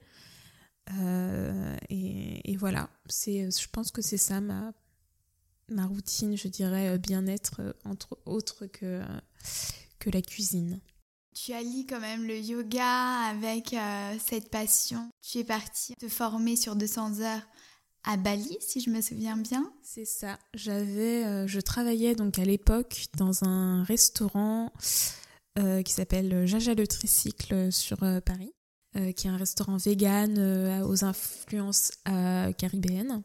et, 1.89 2.53
et, 2.53 2.57
voilà, 2.59 2.91
c'est, 3.09 3.51
je 3.51 3.69
pense 3.71 3.91
que 3.91 4.03
c'est 4.03 4.19
ça 4.19 4.43
ma 4.43 4.75
ma 5.69 5.87
routine, 5.87 6.37
je 6.37 6.49
dirais, 6.49 6.89
euh, 6.89 6.99
bien-être, 6.99 7.61
euh, 7.61 7.73
entre 7.85 8.19
autres 8.27 8.67
que, 8.67 8.85
euh, 8.85 9.05
que 9.99 10.11
la 10.11 10.23
cuisine. 10.23 10.81
Tu 11.35 11.53
allies 11.53 11.87
quand 11.87 12.01
même 12.01 12.27
le 12.27 12.39
yoga 12.39 12.85
avec 13.31 13.77
cette 14.27 14.51
passion. 14.51 15.09
Tu 15.23 15.39
es 15.39 15.45
partie 15.45 15.95
te 15.95 16.09
former 16.09 16.57
sur 16.57 16.75
200 16.75 17.21
heures 17.21 17.47
à 18.03 18.17
Bali, 18.17 18.57
si 18.61 18.81
je 18.81 18.91
me 18.91 19.01
souviens 19.01 19.37
bien. 19.37 19.73
C'est 19.85 20.05
ça. 20.05 20.37
J'avais, 20.55 21.47
je 21.47 21.61
travaillais 21.61 22.17
donc 22.17 22.41
à 22.41 22.45
l'époque 22.45 23.07
dans 23.17 23.45
un 23.45 23.85
restaurant 23.85 24.73
qui 25.57 25.93
s'appelle 25.93 26.45
Jaja 26.45 26.75
le 26.75 26.89
Tricycle 26.89 27.71
sur 27.71 27.99
Paris, 27.99 28.53
qui 29.15 29.29
est 29.29 29.31
un 29.31 29.37
restaurant 29.37 29.77
vegan 29.77 30.83
aux 30.83 31.05
influences 31.05 31.93
caribéennes. 32.05 33.23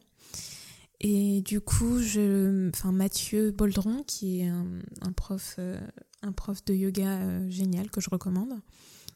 Et 1.00 1.42
du 1.42 1.60
coup, 1.60 1.98
je, 1.98 2.68
enfin 2.70 2.92
Mathieu 2.92 3.50
Boldron, 3.50 4.02
qui 4.04 4.40
est 4.40 4.48
un, 4.48 5.12
prof, 5.12 5.56
euh, 5.58 5.78
un 6.22 6.32
prof 6.32 6.64
de 6.64 6.74
yoga 6.74 7.18
euh, 7.18 7.50
génial 7.50 7.90
que 7.90 8.00
je 8.00 8.08
recommande, 8.10 8.54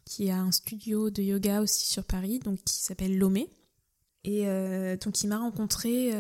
qui 0.05 0.31
a 0.31 0.39
un 0.39 0.53
studio 0.53 1.11
de 1.11 1.23
yoga 1.23 1.63
aussi 1.63 1.87
sur 1.87 2.05
Paris, 2.05 2.41
donc 2.41 2.63
qui 2.65 2.83
s'appelle 2.83 3.17
Lomé. 3.17 3.49
Et 4.25 4.49
euh, 4.49 4.97
donc 4.97 5.23
il 5.23 5.29
m'a 5.29 5.39
rencontré 5.39 6.13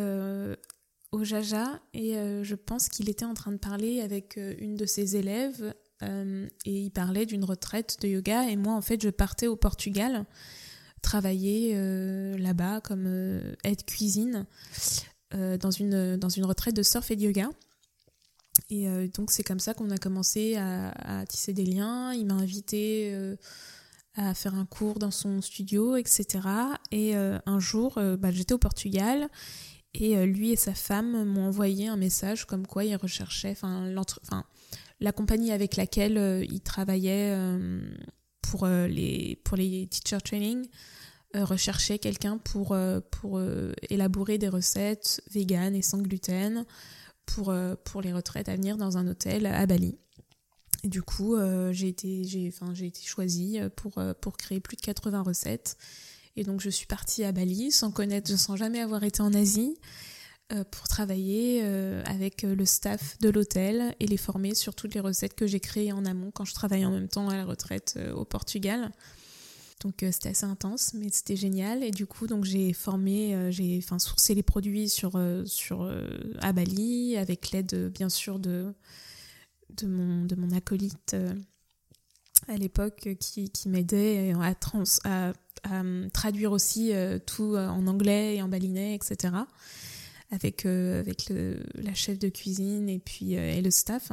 au 1.10 1.24
Jaja 1.24 1.80
et 1.92 2.12
je 2.42 2.54
pense 2.54 2.88
qu'il 2.88 3.08
était 3.10 3.24
en 3.24 3.34
train 3.34 3.52
de 3.52 3.58
parler 3.58 4.00
avec 4.00 4.36
une 4.36 4.76
de 4.76 4.86
ses 4.86 5.16
élèves 5.16 5.74
et 6.00 6.48
il 6.64 6.90
parlait 6.90 7.26
d'une 7.26 7.44
retraite 7.44 7.98
de 8.00 8.08
yoga 8.08 8.48
et 8.48 8.56
moi 8.56 8.74
en 8.74 8.82
fait 8.82 9.02
je 9.02 9.08
partais 9.08 9.48
au 9.48 9.56
Portugal 9.56 10.26
travailler 11.02 11.74
là-bas 12.38 12.80
comme 12.82 13.06
aide 13.64 13.84
cuisine 13.84 14.46
dans, 15.32 15.70
une, 15.70 16.16
dans 16.16 16.28
une 16.28 16.44
retraite 16.44 16.74
de 16.74 16.82
surf 16.82 17.10
et 17.10 17.16
de 17.16 17.22
yoga. 17.22 17.50
Et 18.70 18.88
euh, 18.88 19.08
donc 19.08 19.30
c'est 19.30 19.42
comme 19.42 19.60
ça 19.60 19.74
qu'on 19.74 19.90
a 19.90 19.98
commencé 19.98 20.56
à, 20.56 21.24
tisser 21.28 21.52
des 21.52 21.64
liens. 21.64 22.12
Il 22.12 22.26
m'a 22.26 22.34
invité 22.34 23.10
euh, 23.12 23.36
à 24.14 24.34
faire 24.34 24.54
un 24.54 24.66
cours 24.66 24.98
dans 24.98 25.10
son 25.10 25.40
studio, 25.40 25.96
etc. 25.96 26.40
Et 26.90 27.14
un 27.14 27.60
jour, 27.60 28.00
bah, 28.18 28.30
j'étais 28.32 28.52
au 28.52 28.58
Portugal 28.58 29.28
et 29.94 30.26
lui 30.26 30.50
et 30.50 30.56
sa 30.56 30.74
femme 30.74 31.24
m'ont 31.24 31.46
envoyé 31.46 31.88
un 31.88 31.96
message 31.96 32.44
comme 32.44 32.66
quoi 32.66 32.84
ils 32.84 32.96
recherchaient, 32.96 33.56
la 35.00 35.12
compagnie 35.12 35.52
avec 35.52 35.76
laquelle 35.76 36.44
il 36.50 36.60
travaillait 36.60 37.32
pour, 38.42 38.66
les, 38.66 39.40
pour 39.44 39.56
les 39.56 39.86
teacher 39.86 40.18
training 40.20 40.66
euh, 40.66 40.97
rechercher 41.34 41.98
quelqu'un 41.98 42.38
pour, 42.38 42.72
euh, 42.72 43.00
pour 43.10 43.38
euh, 43.38 43.72
élaborer 43.90 44.38
des 44.38 44.48
recettes 44.48 45.22
véganes 45.30 45.74
et 45.74 45.82
sans 45.82 45.98
gluten 45.98 46.64
pour, 47.26 47.54
pour 47.84 48.00
les 48.00 48.14
retraites 48.14 48.48
à 48.48 48.56
venir 48.56 48.78
dans 48.78 48.96
un 48.96 49.06
hôtel 49.06 49.44
à 49.44 49.66
Bali. 49.66 49.98
Du 50.82 51.02
coup, 51.02 51.36
j'ai 51.72 51.88
été, 51.88 52.24
j'ai, 52.24 52.48
enfin, 52.48 52.72
j'ai 52.72 52.86
été 52.86 53.02
choisie 53.02 53.58
pour, 53.76 54.02
pour 54.22 54.38
créer 54.38 54.60
plus 54.60 54.76
de 54.76 54.80
80 54.80 55.22
recettes. 55.22 55.76
Et 56.36 56.44
donc, 56.44 56.62
je 56.62 56.70
suis 56.70 56.86
partie 56.86 57.24
à 57.24 57.32
Bali 57.32 57.70
sans 57.70 57.90
connaître, 57.90 58.34
sans 58.38 58.56
jamais 58.56 58.80
avoir 58.80 59.04
été 59.04 59.20
en 59.20 59.34
Asie, 59.34 59.76
pour 60.70 60.88
travailler 60.88 61.60
avec 62.06 62.44
le 62.44 62.64
staff 62.64 63.18
de 63.18 63.28
l'hôtel 63.28 63.94
et 64.00 64.06
les 64.06 64.16
former 64.16 64.54
sur 64.54 64.74
toutes 64.74 64.94
les 64.94 65.00
recettes 65.00 65.34
que 65.34 65.46
j'ai 65.46 65.60
créées 65.60 65.92
en 65.92 66.06
amont 66.06 66.30
quand 66.30 66.46
je 66.46 66.54
travaillais 66.54 66.86
en 66.86 66.92
même 66.92 67.08
temps 67.08 67.28
à 67.28 67.36
la 67.36 67.44
retraite 67.44 67.98
au 68.14 68.24
Portugal. 68.24 68.90
Donc 69.80 70.02
euh, 70.02 70.10
c'était 70.10 70.30
assez 70.30 70.46
intense, 70.46 70.94
mais 70.94 71.08
c'était 71.10 71.36
génial. 71.36 71.82
Et 71.84 71.90
du 71.90 72.06
coup, 72.06 72.26
donc 72.26 72.44
j'ai 72.44 72.72
formé, 72.72 73.34
euh, 73.34 73.50
j'ai 73.50 73.78
enfin 73.82 73.98
sourcé 73.98 74.34
les 74.34 74.42
produits 74.42 74.88
sur 74.88 75.12
euh, 75.14 75.44
sur 75.46 75.90
à 76.40 76.52
Bali 76.52 77.16
avec 77.16 77.50
l'aide 77.50 77.90
bien 77.92 78.08
sûr 78.08 78.38
de 78.38 78.74
de 79.76 79.86
mon 79.86 80.24
de 80.24 80.34
mon 80.34 80.50
acolyte 80.50 81.16
à 82.48 82.56
l'époque 82.56 83.08
qui, 83.20 83.50
qui 83.50 83.68
m'aidait 83.68 84.32
à, 84.40 84.54
trans, 84.54 84.84
à, 85.04 85.32
traduire 86.12 86.52
aussi 86.52 86.92
tout 87.26 87.56
en 87.56 87.86
anglais 87.86 88.36
et 88.36 88.42
en 88.42 88.48
balinais, 88.48 88.94
etc. 88.94 89.34
Avec 90.30 90.64
avec 90.64 91.30
la 91.74 91.94
chef 91.94 92.18
de 92.18 92.28
cuisine 92.28 92.88
et 92.88 92.98
puis 92.98 93.34
et 93.34 93.60
le 93.60 93.70
staff. 93.70 94.12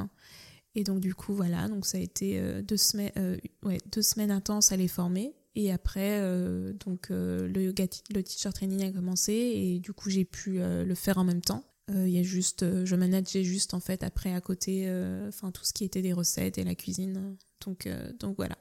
Et 0.76 0.84
donc 0.84 1.00
du 1.00 1.16
coup 1.16 1.34
voilà, 1.34 1.70
donc 1.70 1.86
ça 1.86 1.98
a 1.98 2.02
été 2.02 2.62
deux 2.64 2.78
semaines, 2.78 3.40
ouais, 3.64 3.78
deux 3.92 4.02
semaines 4.02 4.32
intenses 4.32 4.72
à 4.72 4.76
les 4.76 4.90
former. 4.90 5.34
Et 5.56 5.72
après, 5.72 6.20
euh, 6.20 6.74
donc 6.74 7.12
euh, 7.12 7.48
le 7.48 7.64
yoga, 7.64 7.86
le 8.14 8.22
teacher 8.22 8.52
training 8.54 8.84
a 8.84 8.92
commencé 8.92 9.34
et 9.34 9.80
du 9.80 9.94
coup 9.94 10.10
j'ai 10.10 10.26
pu 10.26 10.60
euh, 10.60 10.84
le 10.84 10.96
faire 10.96 11.18
en 11.18 11.24
même 11.24 11.42
temps. 11.42 11.64
Il 11.94 12.10
y 12.10 12.18
a 12.18 12.24
juste, 12.24 12.66
je 12.84 12.96
manageais 12.96 13.44
juste 13.44 13.76
en 13.76 13.80
fait 13.80 14.02
après 14.02 14.34
à 14.34 14.42
côté, 14.42 14.92
enfin 15.28 15.52
tout 15.52 15.64
ce 15.64 15.72
qui 15.72 15.84
était 15.84 16.02
des 16.02 16.14
recettes 16.14 16.58
et 16.58 16.64
la 16.64 16.74
cuisine. 16.74 17.38
Donc, 17.64 17.88
donc 18.20 18.38
voilà. 18.38 18.56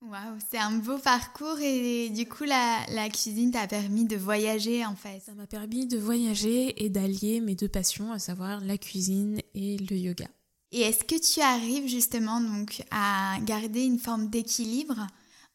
Waouh, 0.00 0.38
c'est 0.50 0.56
un 0.56 0.70
beau 0.78 0.96
parcours 0.96 1.58
et 1.60 2.08
du 2.08 2.26
coup 2.26 2.44
la, 2.44 2.78
la 2.94 3.10
cuisine 3.10 3.50
t'a 3.50 3.66
permis 3.66 4.06
de 4.06 4.16
voyager 4.16 4.86
en 4.86 4.96
fait. 4.96 5.20
Ça 5.26 5.34
m'a 5.34 5.46
permis 5.46 5.86
de 5.86 5.98
voyager 5.98 6.82
et 6.82 6.88
d'allier 6.88 7.42
mes 7.42 7.56
deux 7.56 7.68
passions, 7.68 8.10
à 8.10 8.18
savoir 8.18 8.64
la 8.64 8.78
cuisine 8.78 9.38
et 9.52 9.76
le 9.76 9.94
yoga. 9.98 10.28
Et 10.72 10.80
est-ce 10.80 11.04
que 11.04 11.20
tu 11.20 11.42
arrives 11.42 11.88
justement 11.88 12.40
donc 12.40 12.82
à 12.90 13.36
garder 13.42 13.84
une 13.84 13.98
forme 13.98 14.30
d'équilibre 14.30 15.06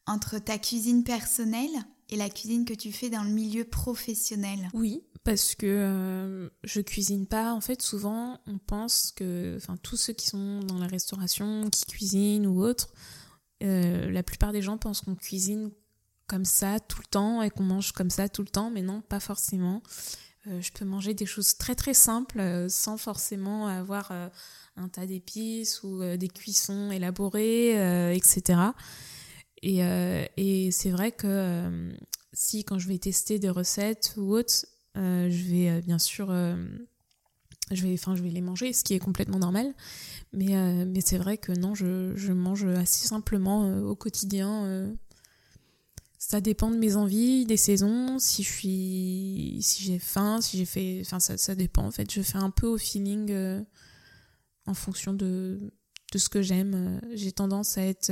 entre 0.06 0.38
ta 0.38 0.58
cuisine 0.58 1.04
personnelle 1.04 1.70
et 2.10 2.16
la 2.16 2.28
cuisine 2.28 2.64
que 2.64 2.74
tu 2.74 2.92
fais 2.92 3.10
dans 3.10 3.22
le 3.22 3.30
milieu 3.30 3.64
professionnel? 3.64 4.68
Oui, 4.74 5.02
parce 5.24 5.54
que 5.54 5.66
euh, 5.66 6.48
je 6.64 6.80
cuisine 6.80 7.26
pas. 7.26 7.52
En 7.52 7.60
fait, 7.60 7.80
souvent, 7.80 8.40
on 8.46 8.58
pense 8.58 9.12
que, 9.12 9.56
enfin, 9.56 9.76
tous 9.82 9.96
ceux 9.96 10.12
qui 10.12 10.26
sont 10.26 10.60
dans 10.60 10.78
la 10.78 10.86
restauration, 10.86 11.70
qui 11.70 11.84
cuisinent 11.84 12.46
ou 12.46 12.62
autre, 12.62 12.88
euh, 13.62 14.10
la 14.10 14.22
plupart 14.22 14.52
des 14.52 14.62
gens 14.62 14.78
pensent 14.78 15.02
qu'on 15.02 15.14
cuisine 15.14 15.70
comme 16.26 16.44
ça 16.44 16.80
tout 16.80 17.00
le 17.00 17.06
temps 17.06 17.42
et 17.42 17.50
qu'on 17.50 17.62
mange 17.62 17.92
comme 17.92 18.10
ça 18.10 18.28
tout 18.28 18.42
le 18.42 18.48
temps, 18.48 18.70
mais 18.70 18.82
non, 18.82 19.00
pas 19.00 19.20
forcément. 19.20 19.82
Euh, 20.48 20.60
je 20.60 20.72
peux 20.72 20.84
manger 20.84 21.14
des 21.14 21.26
choses 21.26 21.56
très 21.56 21.76
très 21.76 21.94
simples 21.94 22.66
sans 22.68 22.96
forcément 22.96 23.68
avoir 23.68 24.10
un 24.76 24.88
tas 24.88 25.06
d'épices 25.06 25.84
ou 25.84 26.02
des 26.16 26.28
cuissons 26.28 26.90
élaborées, 26.90 28.14
etc. 28.16 28.58
Et, 29.62 29.84
euh, 29.84 30.24
et 30.36 30.70
c'est 30.72 30.90
vrai 30.90 31.12
que 31.12 31.26
euh, 31.26 31.92
si 32.32 32.64
quand 32.64 32.78
je 32.78 32.88
vais 32.88 32.98
tester 32.98 33.38
des 33.38 33.50
recettes 33.50 34.14
ou 34.16 34.34
autres, 34.34 34.66
euh, 34.96 35.30
je 35.30 35.44
vais 35.44 35.80
bien 35.82 35.98
sûr, 35.98 36.28
je 37.70 37.82
vais, 37.82 37.94
enfin, 37.94 38.16
je 38.16 38.22
vais 38.22 38.30
les 38.30 38.40
manger, 38.40 38.72
ce 38.72 38.82
qui 38.84 38.94
est 38.94 38.98
complètement 38.98 39.38
normal. 39.38 39.72
Mais, 40.32 41.00
c'est 41.04 41.18
vrai 41.18 41.38
que 41.38 41.52
non, 41.52 41.74
je, 41.74 42.12
je 42.16 42.32
mange 42.32 42.64
assez 42.64 43.06
simplement 43.06 43.82
au 43.82 43.94
quotidien. 43.94 44.92
ça 46.18 46.40
dépend 46.40 46.70
de 46.70 46.76
mes 46.76 46.96
envies, 46.96 47.46
des 47.46 47.56
saisons, 47.56 48.18
si 48.18 48.42
je 48.42 48.50
suis, 48.50 49.58
si 49.62 49.84
j'ai 49.84 49.98
faim, 49.98 50.40
si 50.40 50.58
j'ai 50.58 50.64
fait, 50.64 51.02
enfin 51.04 51.20
ça, 51.20 51.36
ça 51.36 51.54
dépend 51.54 51.84
en 51.84 51.90
fait. 51.90 52.10
Je 52.10 52.22
fais 52.22 52.38
un 52.38 52.50
peu 52.50 52.66
au 52.66 52.78
feeling 52.78 53.64
en 54.66 54.74
fonction 54.74 55.12
de 55.12 55.58
de 56.12 56.18
ce 56.18 56.28
que 56.28 56.42
j'aime. 56.42 57.00
J'ai 57.14 57.32
tendance 57.32 57.78
à 57.78 57.84
être 57.84 58.10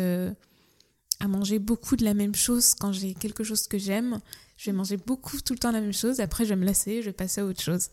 à 1.21 1.29
manger 1.29 1.59
beaucoup 1.59 1.97
de 1.97 2.05
la 2.05 2.15
même 2.15 2.35
chose 2.35 2.75
quand 2.75 2.93
j'ai 2.93 3.15
quelque 3.15 3.45
chose 3.45 3.67
que 3.69 3.79
j'aime. 3.79 4.21
Je 4.57 4.71
vais 4.71 4.77
manger 4.77 4.97
beaucoup 4.97 5.41
tout 5.41 5.53
le 5.53 5.59
temps 5.59 5.71
la 5.71 5.81
même 5.81 5.93
chose. 5.93 6.21
Après, 6.21 6.45
je 6.45 6.51
vais 6.51 6.57
me 6.57 6.65
lasser, 6.67 7.03
je 7.03 7.07
vais 7.07 7.13
passer 7.13 7.41
à 7.41 7.47
autre 7.47 7.63
chose. 7.63 7.89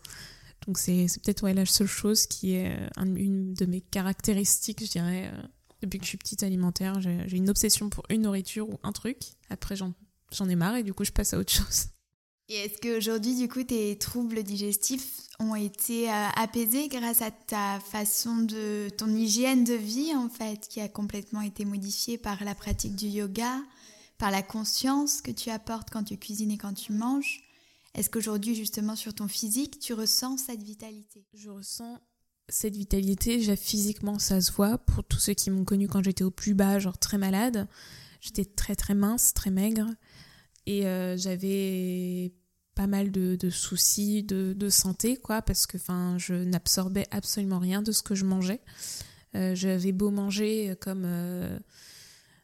Donc 0.66 0.76
c'est 0.78 1.06
peut-être 1.22 1.44
ouais, 1.44 1.54
la 1.54 1.64
seule 1.64 1.86
chose 1.86 2.26
qui 2.26 2.54
est 2.54 2.76
une 2.96 3.54
de 3.54 3.64
mes 3.64 3.80
caractéristiques, 3.80 4.84
je 4.84 4.90
dirais, 4.90 5.32
depuis 5.82 5.98
que 5.98 6.04
je 6.04 6.08
suis 6.08 6.18
petite 6.18 6.42
alimentaire. 6.42 7.00
J'ai 7.00 7.36
une 7.36 7.48
obsession 7.48 7.88
pour 7.88 8.04
une 8.10 8.22
nourriture 8.22 8.68
ou 8.68 8.78
un 8.82 8.92
truc. 8.92 9.18
Après, 9.50 9.76
j'en 9.76 9.94
ai 10.48 10.56
marre 10.56 10.76
et 10.76 10.82
du 10.82 10.92
coup, 10.92 11.04
je 11.04 11.12
passe 11.12 11.32
à 11.32 11.38
autre 11.38 11.52
chose. 11.52 11.86
Et 12.50 12.54
est-ce 12.54 12.80
qu'aujourd'hui, 12.80 13.36
du 13.36 13.48
coup, 13.48 13.62
tes 13.62 13.98
troubles 13.98 14.42
digestifs 14.42 15.20
ont 15.38 15.54
été 15.54 16.10
euh, 16.10 16.28
apaisés 16.34 16.88
grâce 16.88 17.20
à 17.20 17.30
ta 17.30 17.78
façon 17.80 18.38
de. 18.38 18.88
ton 18.96 19.14
hygiène 19.14 19.64
de 19.64 19.74
vie, 19.74 20.14
en 20.14 20.30
fait, 20.30 20.66
qui 20.68 20.80
a 20.80 20.88
complètement 20.88 21.42
été 21.42 21.64
modifiée 21.64 22.16
par 22.16 22.42
la 22.42 22.54
pratique 22.54 22.96
du 22.96 23.06
yoga, 23.06 23.54
par 24.16 24.30
la 24.30 24.42
conscience 24.42 25.20
que 25.20 25.30
tu 25.30 25.50
apportes 25.50 25.90
quand 25.90 26.04
tu 26.04 26.16
cuisines 26.16 26.50
et 26.50 26.58
quand 26.58 26.72
tu 26.72 26.92
manges? 26.92 27.44
Est-ce 27.94 28.08
qu'aujourd'hui, 28.08 28.54
justement, 28.54 28.96
sur 28.96 29.12
ton 29.12 29.28
physique, 29.28 29.78
tu 29.78 29.92
ressens 29.92 30.38
cette 30.38 30.62
vitalité? 30.62 31.26
Je 31.34 31.50
ressens 31.50 32.00
cette 32.48 32.76
vitalité. 32.76 33.56
Physiquement, 33.56 34.18
ça 34.18 34.40
se 34.40 34.52
voit. 34.52 34.78
Pour 34.78 35.04
tous 35.04 35.18
ceux 35.18 35.34
qui 35.34 35.50
m'ont 35.50 35.64
connue 35.64 35.88
quand 35.88 36.02
j'étais 36.02 36.24
au 36.24 36.30
plus 36.30 36.54
bas, 36.54 36.78
genre 36.78 36.96
très 36.96 37.18
malade, 37.18 37.68
j'étais 38.20 38.46
très 38.46 38.74
très 38.74 38.94
mince, 38.94 39.34
très 39.34 39.50
maigre. 39.50 39.88
Et 40.66 40.86
euh, 40.86 41.16
j'avais 41.16 42.32
pas 42.78 42.86
mal 42.86 43.10
de, 43.10 43.50
soucis 43.50 44.22
de, 44.22 44.68
santé, 44.68 45.16
quoi, 45.16 45.42
parce 45.42 45.66
que 45.66 45.78
je 46.18 46.34
n'absorbais 46.44 47.06
absolument 47.10 47.58
rien 47.58 47.82
de 47.82 47.90
ce 47.90 48.04
que 48.04 48.14
je 48.14 48.24
mangeais. 48.24 48.60
Euh, 49.34 49.56
j'avais 49.56 49.90
beau 49.90 50.10
manger 50.12 50.76
comme 50.80 51.02
euh, 51.04 51.58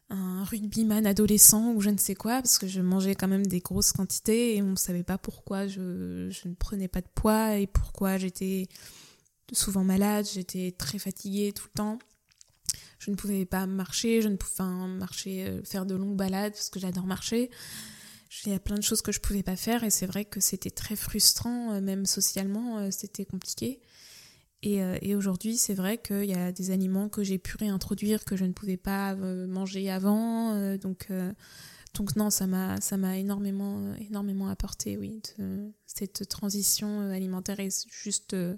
un 0.09 0.43
rugbyman 0.43 1.07
adolescent 1.07 1.71
ou 1.71 1.79
je 1.79 1.89
ne 1.89 1.97
sais 1.97 2.15
quoi, 2.15 2.41
parce 2.41 2.57
que 2.57 2.67
je 2.67 2.81
mangeais 2.81 3.15
quand 3.15 3.29
même 3.29 3.47
des 3.47 3.61
grosses 3.61 3.93
quantités 3.93 4.57
et 4.57 4.61
on 4.61 4.71
ne 4.71 4.75
savait 4.75 5.03
pas 5.03 5.17
pourquoi 5.17 5.67
je, 5.67 6.27
je, 6.29 6.49
ne 6.49 6.53
prenais 6.53 6.89
pas 6.89 6.99
de 6.99 7.07
poids 7.15 7.55
et 7.55 7.65
pourquoi 7.65 8.17
j'étais 8.17 8.67
souvent 9.53 9.85
malade, 9.85 10.27
j'étais 10.33 10.75
très 10.77 10.99
fatiguée 10.99 11.53
tout 11.53 11.67
le 11.73 11.77
temps. 11.77 11.99
Je 12.99 13.09
ne 13.09 13.15
pouvais 13.15 13.45
pas 13.45 13.67
marcher, 13.67 14.21
je 14.21 14.27
ne 14.27 14.35
pouvais 14.35 14.57
pas 14.57 14.65
marcher, 14.65 15.61
faire 15.63 15.85
de 15.85 15.95
longues 15.95 16.17
balades 16.17 16.51
parce 16.51 16.69
que 16.69 16.79
j'adore 16.81 17.05
marcher. 17.05 17.49
Il 18.45 18.51
y 18.51 18.55
a 18.55 18.59
plein 18.59 18.75
de 18.75 18.81
choses 18.81 19.01
que 19.01 19.11
je 19.11 19.19
pouvais 19.19 19.43
pas 19.43 19.55
faire 19.55 19.83
et 19.83 19.89
c'est 19.89 20.05
vrai 20.05 20.25
que 20.25 20.39
c'était 20.39 20.69
très 20.69 20.95
frustrant, 20.95 21.73
euh, 21.73 21.81
même 21.81 22.05
socialement, 22.05 22.79
euh, 22.79 22.89
c'était 22.91 23.25
compliqué. 23.25 23.81
Et, 24.61 24.83
euh, 24.83 24.97
et 25.01 25.15
aujourd'hui, 25.15 25.57
c'est 25.57 25.73
vrai 25.73 25.97
qu'il 25.97 26.25
y 26.25 26.33
a 26.33 26.51
des 26.51 26.71
aliments 26.71 27.09
que 27.09 27.23
j'ai 27.23 27.37
pu 27.37 27.55
réintroduire 27.57 28.25
que 28.25 28.35
je 28.35 28.45
ne 28.45 28.51
pouvais 28.51 28.77
pas 28.77 29.15
manger 29.15 29.91
avant. 29.91 30.75
donc, 30.77 31.09
donc 31.93 32.15
non, 32.15 32.31
ça 32.31 32.47
m'a 32.47 32.81
ça 32.81 32.97
m'a 32.97 33.17
énormément 33.17 33.93
énormément 33.99 34.47
apporté, 34.47 34.97
oui, 34.97 35.21
cette 35.85 36.27
transition 36.29 37.01
alimentaire 37.11 37.59
et 37.59 37.69
juste 37.91 38.33
de 38.33 38.57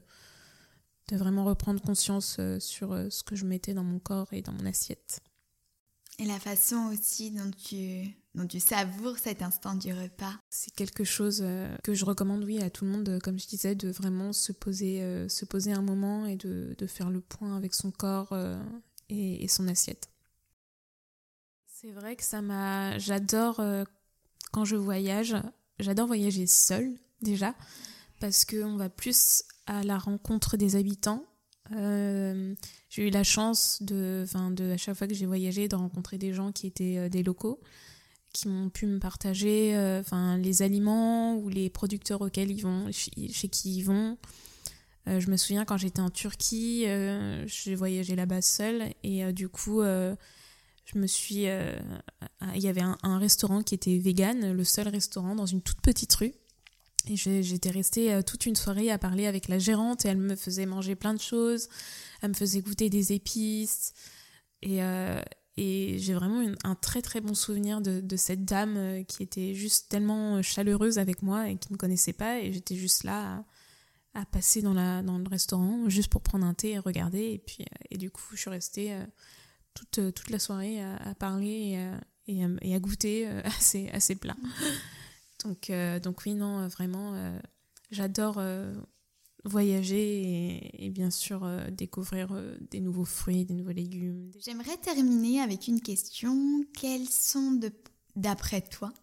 vraiment 1.11 1.43
reprendre 1.43 1.81
conscience 1.81 2.39
sur 2.59 2.95
ce 3.09 3.23
que 3.23 3.35
je 3.35 3.45
mettais 3.45 3.73
dans 3.73 3.83
mon 3.83 3.99
corps 3.99 4.31
et 4.31 4.41
dans 4.41 4.53
mon 4.53 4.65
assiette. 4.65 5.19
Et 6.19 6.25
la 6.25 6.39
façon 6.39 6.89
aussi 6.93 7.31
dont 7.31 7.51
tu, 7.51 8.16
dont 8.37 8.47
tu 8.47 8.59
savoures 8.59 9.17
cet 9.17 9.41
instant 9.41 9.75
du 9.75 9.93
repas. 9.93 10.33
C'est 10.49 10.73
quelque 10.73 11.03
chose 11.03 11.41
euh, 11.43 11.75
que 11.83 11.93
je 11.93 12.05
recommande, 12.05 12.43
oui, 12.43 12.61
à 12.61 12.69
tout 12.69 12.85
le 12.85 12.91
monde, 12.91 13.19
comme 13.23 13.39
je 13.39 13.47
disais, 13.47 13.75
de 13.75 13.89
vraiment 13.89 14.31
se 14.31 14.51
poser, 14.51 15.01
euh, 15.01 15.27
se 15.27 15.43
poser 15.45 15.73
un 15.73 15.81
moment 15.81 16.25
et 16.25 16.35
de, 16.35 16.75
faire 16.87 17.09
le 17.09 17.19
point 17.19 17.57
avec 17.57 17.73
son 17.73 17.91
corps 17.91 18.31
euh, 18.31 18.61
et, 19.09 19.47
son 19.47 19.67
assiette. 19.67 20.09
C'est 21.67 21.91
vrai 21.91 22.15
que 22.15 22.23
ça 22.23 22.41
m'a... 22.41 22.97
J'adore, 22.97 23.61
quand 24.51 24.65
je 24.65 24.75
voyage, 24.75 25.35
j'adore 25.79 26.07
voyager 26.07 26.47
seule, 26.47 26.95
déjà, 27.21 27.53
parce 28.19 28.45
qu'on 28.45 28.77
va 28.77 28.89
plus 28.89 29.43
à 29.65 29.83
la 29.83 29.97
rencontre 29.97 30.57
des 30.57 30.75
habitants 30.75 31.23
euh, 31.75 32.55
j'ai 32.89 33.07
eu 33.07 33.09
la 33.09 33.23
chance 33.23 33.81
de, 33.81 34.25
de, 34.51 34.71
à 34.71 34.77
chaque 34.77 34.95
fois 34.95 35.07
que 35.07 35.13
j'ai 35.13 35.25
voyagé, 35.25 35.67
de 35.67 35.75
rencontrer 35.75 36.17
des 36.17 36.33
gens 36.33 36.51
qui 36.51 36.67
étaient 36.67 36.97
euh, 36.97 37.09
des 37.09 37.23
locaux, 37.23 37.59
qui 38.37 38.47
m'ont 38.47 38.69
pu 38.69 38.85
me 38.85 38.99
partager 38.99 39.75
euh, 39.75 40.01
les 40.37 40.61
aliments 40.61 41.35
ou 41.35 41.49
les 41.49 41.69
producteurs 41.69 42.21
auxquels 42.21 42.51
ils 42.51 42.61
vont, 42.61 42.91
chez, 42.91 43.49
qui 43.49 43.77
ils 43.77 43.83
vont. 43.83 44.17
je 45.05 45.29
me 45.29 45.37
souviens 45.37 45.65
quand 45.65 45.77
j'étais 45.77 46.01
en 46.01 46.09
Turquie, 46.09 46.85
j'ai 47.45 47.75
voyagé 47.75 48.15
là-bas 48.15 48.41
seule 48.41 48.93
et 49.03 49.31
du 49.33 49.49
coup, 49.49 49.81
je 49.81 50.97
me 50.97 51.07
suis, 51.07 51.45
il 51.45 52.61
y 52.61 52.67
avait 52.67 52.81
un, 52.81 53.17
restaurant 53.17 53.63
qui 53.63 53.73
était 53.73 53.97
vegan, 53.97 54.51
le 54.51 54.63
seul 54.63 54.87
restaurant 54.87 55.35
dans 55.35 55.47
une 55.47 55.61
toute 55.61 55.81
petite 55.81 56.13
rue. 56.13 56.33
Et 57.09 57.15
j'étais 57.15 57.69
restée 57.69 58.13
euh, 58.13 58.21
toute 58.21 58.45
une 58.45 58.55
soirée 58.55 58.91
à 58.91 58.97
parler 58.97 59.27
avec 59.27 59.47
la 59.47 59.59
gérante 59.59 60.05
et 60.05 60.09
elle 60.09 60.17
me 60.17 60.35
faisait 60.35 60.65
manger 60.65 60.95
plein 60.95 61.13
de 61.13 61.21
choses. 61.21 61.69
Elle 62.21 62.29
me 62.29 62.33
faisait 62.33 62.61
goûter 62.61 62.89
des 62.89 63.13
épices. 63.13 63.93
Et, 64.61 64.83
euh, 64.83 65.21
et 65.57 65.97
j'ai 65.99 66.13
vraiment 66.13 66.43
un 66.63 66.75
très 66.75 67.01
très 67.01 67.19
bon 67.19 67.33
souvenir 67.33 67.81
de, 67.81 68.15
cette 68.15 68.45
dame 68.45 68.77
euh, 68.77 69.03
qui 69.03 69.23
était 69.23 69.53
juste 69.53 69.89
tellement 69.89 70.41
chaleureuse 70.41 70.99
avec 70.99 71.21
moi 71.21 71.49
et 71.49 71.57
qui 71.57 71.69
ne 71.69 71.73
me 71.73 71.77
connaissait 71.77 72.13
pas. 72.13 72.39
Et 72.39 72.53
j'étais 72.53 72.75
juste 72.75 73.03
là 73.03 73.43
à, 74.13 74.25
passer 74.25 74.61
dans, 74.61 74.73
le 74.73 75.29
restaurant 75.29 75.89
juste 75.89 76.09
pour 76.09 76.21
prendre 76.21 76.45
un 76.45 76.53
thé 76.53 76.71
et 76.71 76.79
regarder. 76.79 77.33
Et, 77.33 77.39
puis, 77.39 77.65
et 77.89 77.97
du 77.97 78.09
coup, 78.09 78.23
je 78.31 78.41
suis 78.41 78.49
restée 78.49 78.95
toute, 79.73 80.13
toute 80.13 80.29
la 80.29 80.39
soirée 80.39 80.81
à, 80.81 81.13
parler 81.15 81.87
et, 82.27 82.43
à 82.43 82.79
goûter 82.79 83.27
à 83.43 83.51
ces, 83.51 83.89
à 83.89 84.15
plats. 84.15 84.37
Donc, 85.43 85.69
euh, 85.69 85.99
donc 85.99 86.21
oui, 86.25 86.33
non, 86.33 86.59
euh, 86.59 86.67
vraiment, 86.67 87.13
euh, 87.13 87.39
j'adore 87.91 88.41
voyager 89.45 90.85
et, 90.85 90.89
bien 90.89 91.09
sûr 91.11 91.47
découvrir 91.71 92.29
des 92.71 92.79
nouveaux 92.79 93.05
fruits, 93.05 93.45
des 93.45 93.53
nouveaux 93.53 93.71
légumes. 93.71 94.31
J'aimerais 94.43 94.77
terminer 94.77 95.41
avec 95.41 95.67
une 95.67 95.81
question. 95.81 96.63
Quels 96.73 97.09
sont, 97.09 97.59
d'après 98.15 98.61
toi, 98.61 98.93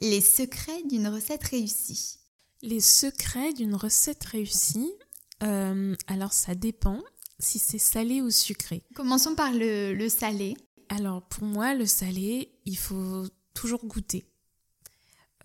les 0.00 0.20
secrets 0.20 0.82
d'une 0.90 1.08
recette 1.08 1.44
réussie? 1.44 2.18
Les 2.62 2.80
secrets 2.80 3.52
d'une 3.52 3.74
recette 3.74 4.24
réussie, 4.24 4.92
alors 5.40 6.32
ça 6.32 6.54
dépend 6.54 7.02
si 7.38 7.58
c'est 7.58 7.78
salé 7.78 8.20
ou 8.20 8.30
sucré. 8.30 8.82
Commençons 8.94 9.34
par 9.34 9.52
le, 9.52 9.94
le 9.94 10.08
salé. 10.08 10.56
Alors 10.88 11.22
pour 11.22 11.44
moi, 11.44 11.74
le 11.74 11.86
salé, 11.86 12.52
il 12.66 12.76
faut 12.76 13.24
toujours 13.54 13.84
goûter. 13.86 14.26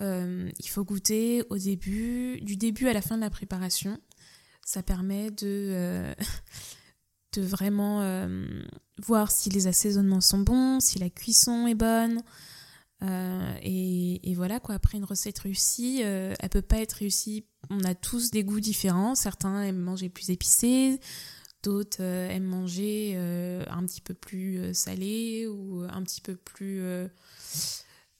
Euh, 0.01 0.49
il 0.59 0.67
faut 0.67 0.83
goûter 0.83 1.43
au 1.49 1.57
début, 1.57 2.39
du 2.41 2.55
début 2.55 2.87
à 2.87 2.93
la 2.93 3.01
fin 3.01 3.15
de 3.15 3.21
la 3.21 3.29
préparation. 3.29 3.99
Ça 4.67 4.83
permet 4.83 5.31
de, 5.31 5.69
euh, 5.71 6.13
de 7.37 7.41
vraiment 7.41 8.01
euh, 8.01 8.45
voir 9.01 9.31
si 9.31 9.49
les 9.49 9.65
assaisonnements 9.67 10.19
sont 10.19 10.39
bons, 10.39 10.81
si 10.81 10.99
la 10.99 11.09
cuisson 11.09 11.67
est 11.67 11.73
bonne. 11.73 12.21
Et, 13.61 14.29
et, 14.29 14.33
voilà 14.33 14.59
quoi. 14.59 14.75
Après 14.75 14.97
une 14.97 15.05
recette 15.05 15.39
réussie, 15.39 16.01
elle 16.01 16.49
peut 16.49 16.61
pas 16.61 16.79
être 16.79 16.93
réussie. 16.93 17.45
On 17.69 17.81
a 17.85 17.95
tous 17.95 18.29
des 18.29 18.43
goûts 18.43 18.59
différents. 18.59 19.15
Certains 19.15 19.61
aiment 19.61 19.77
manger 19.77 20.09
plus 20.09 20.31
épicé, 20.31 20.99
d'autres 21.63 22.01
aiment 22.01 22.43
manger 22.43 23.15
un 23.69 23.85
petit 23.85 24.01
peu 24.01 24.15
plus 24.15 24.73
salé 24.73 25.47
ou 25.47 25.83
un 25.87 26.01
petit 26.01 26.21
peu 26.21 26.35
plus 26.35 26.81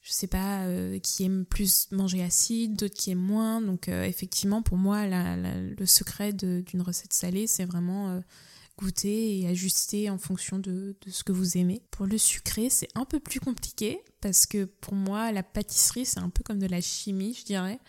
je 0.07 0.13
sais 0.13 0.27
pas, 0.27 0.63
euh, 0.63 0.99
qui 0.99 1.25
aiment 1.25 1.45
plus 1.45 1.89
manger 1.91 2.23
acide, 2.23 2.77
d'autres 2.77 2.95
qui 2.95 3.11
aiment 3.11 3.19
moins. 3.19 3.59
Donc 3.59 3.89
euh, 3.89 4.05
effectivement, 4.05 4.61
pour 4.61 4.77
moi, 4.77 5.05
le 5.05 5.85
secret 5.85 6.31
d'une 6.31 6.81
recette 6.81 7.11
salée, 7.11 7.45
c'est 7.45 7.65
vraiment 7.65 8.11
euh, 8.11 8.21
goûter 8.77 9.37
et 9.37 9.47
ajuster 9.49 10.09
en 10.09 10.17
fonction 10.17 10.59
de, 10.59 10.95
ce 11.07 11.25
que 11.25 11.33
vous 11.33 11.57
aimez. 11.57 11.81
Pour 11.91 12.05
le 12.05 12.17
sucré, 12.17 12.69
c'est 12.69 12.87
un 12.95 13.03
peu 13.03 13.19
plus 13.19 13.41
compliqué 13.41 13.99
parce 14.21 14.45
que 14.45 14.63
pour 14.63 14.93
moi, 14.93 15.33
la 15.33 15.43
pâtisserie, 15.43 16.05
c'est 16.05 16.21
un 16.21 16.29
peu 16.29 16.41
comme 16.41 16.59
de 16.59 16.67
la 16.67 16.79
chimie, 16.79 17.35
je 17.37 17.43
dirais. 17.43 17.79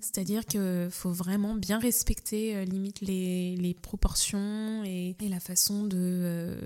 C'est-à-dire 0.00 0.46
qu'il 0.46 0.88
faut 0.90 1.10
vraiment 1.10 1.54
bien 1.54 1.78
respecter 1.78 2.64
limite 2.64 3.02
les, 3.02 3.76
proportions 3.82 4.84
et, 4.84 5.16
la 5.20 5.40
façon 5.40 5.84
de, 5.84 6.56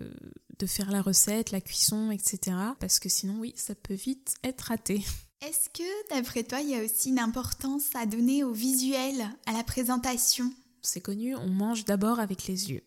de 0.62 0.66
faire 0.68 0.92
la 0.92 1.02
recette, 1.02 1.50
la 1.50 1.60
cuisson, 1.60 2.12
etc. 2.12 2.56
Parce 2.78 3.00
que 3.00 3.08
sinon, 3.08 3.40
oui, 3.40 3.52
ça 3.56 3.74
peut 3.74 3.94
vite 3.94 4.34
être 4.44 4.62
raté. 4.62 5.04
Est-ce 5.40 5.68
que, 5.70 6.14
d'après 6.14 6.44
toi, 6.44 6.60
il 6.60 6.70
y 6.70 6.76
a 6.76 6.84
aussi 6.84 7.08
une 7.08 7.18
importance 7.18 7.90
à 7.94 8.06
donner 8.06 8.44
au 8.44 8.52
visuel, 8.52 9.28
à 9.46 9.52
la 9.52 9.64
présentation? 9.64 10.52
C'est 10.80 11.00
connu, 11.00 11.34
on 11.34 11.48
mange 11.48 11.84
d'abord 11.84 12.20
avec 12.20 12.46
les 12.46 12.70
yeux. 12.70 12.82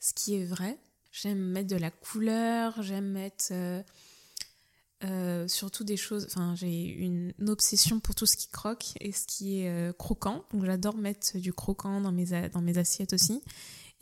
Ce 0.00 0.12
qui 0.12 0.34
est 0.34 0.44
vrai. 0.44 0.78
J'aime 1.12 1.38
mettre 1.38 1.68
de 1.68 1.76
la 1.76 1.90
couleur, 1.90 2.82
j'aime 2.82 3.10
mettre... 3.10 3.46
Euh, 3.52 3.82
euh, 5.04 5.48
surtout 5.48 5.82
des 5.82 5.96
choses. 5.96 6.26
Enfin, 6.28 6.54
j'ai 6.54 6.84
une, 6.84 7.32
obsession 7.48 7.98
pour 7.98 8.14
tout 8.14 8.26
ce 8.26 8.36
qui 8.36 8.48
croque 8.48 8.94
et 9.00 9.10
ce 9.10 9.26
qui 9.26 9.60
est 9.60 9.68
euh, 9.68 9.92
croquant. 9.92 10.44
Donc, 10.52 10.64
j'adore 10.64 10.96
mettre 10.96 11.38
du 11.38 11.52
croquant 11.52 12.00
dans 12.00 12.12
mes, 12.12 12.48
dans 12.50 12.62
mes 12.62 12.78
assiettes 12.78 13.12
aussi. 13.12 13.42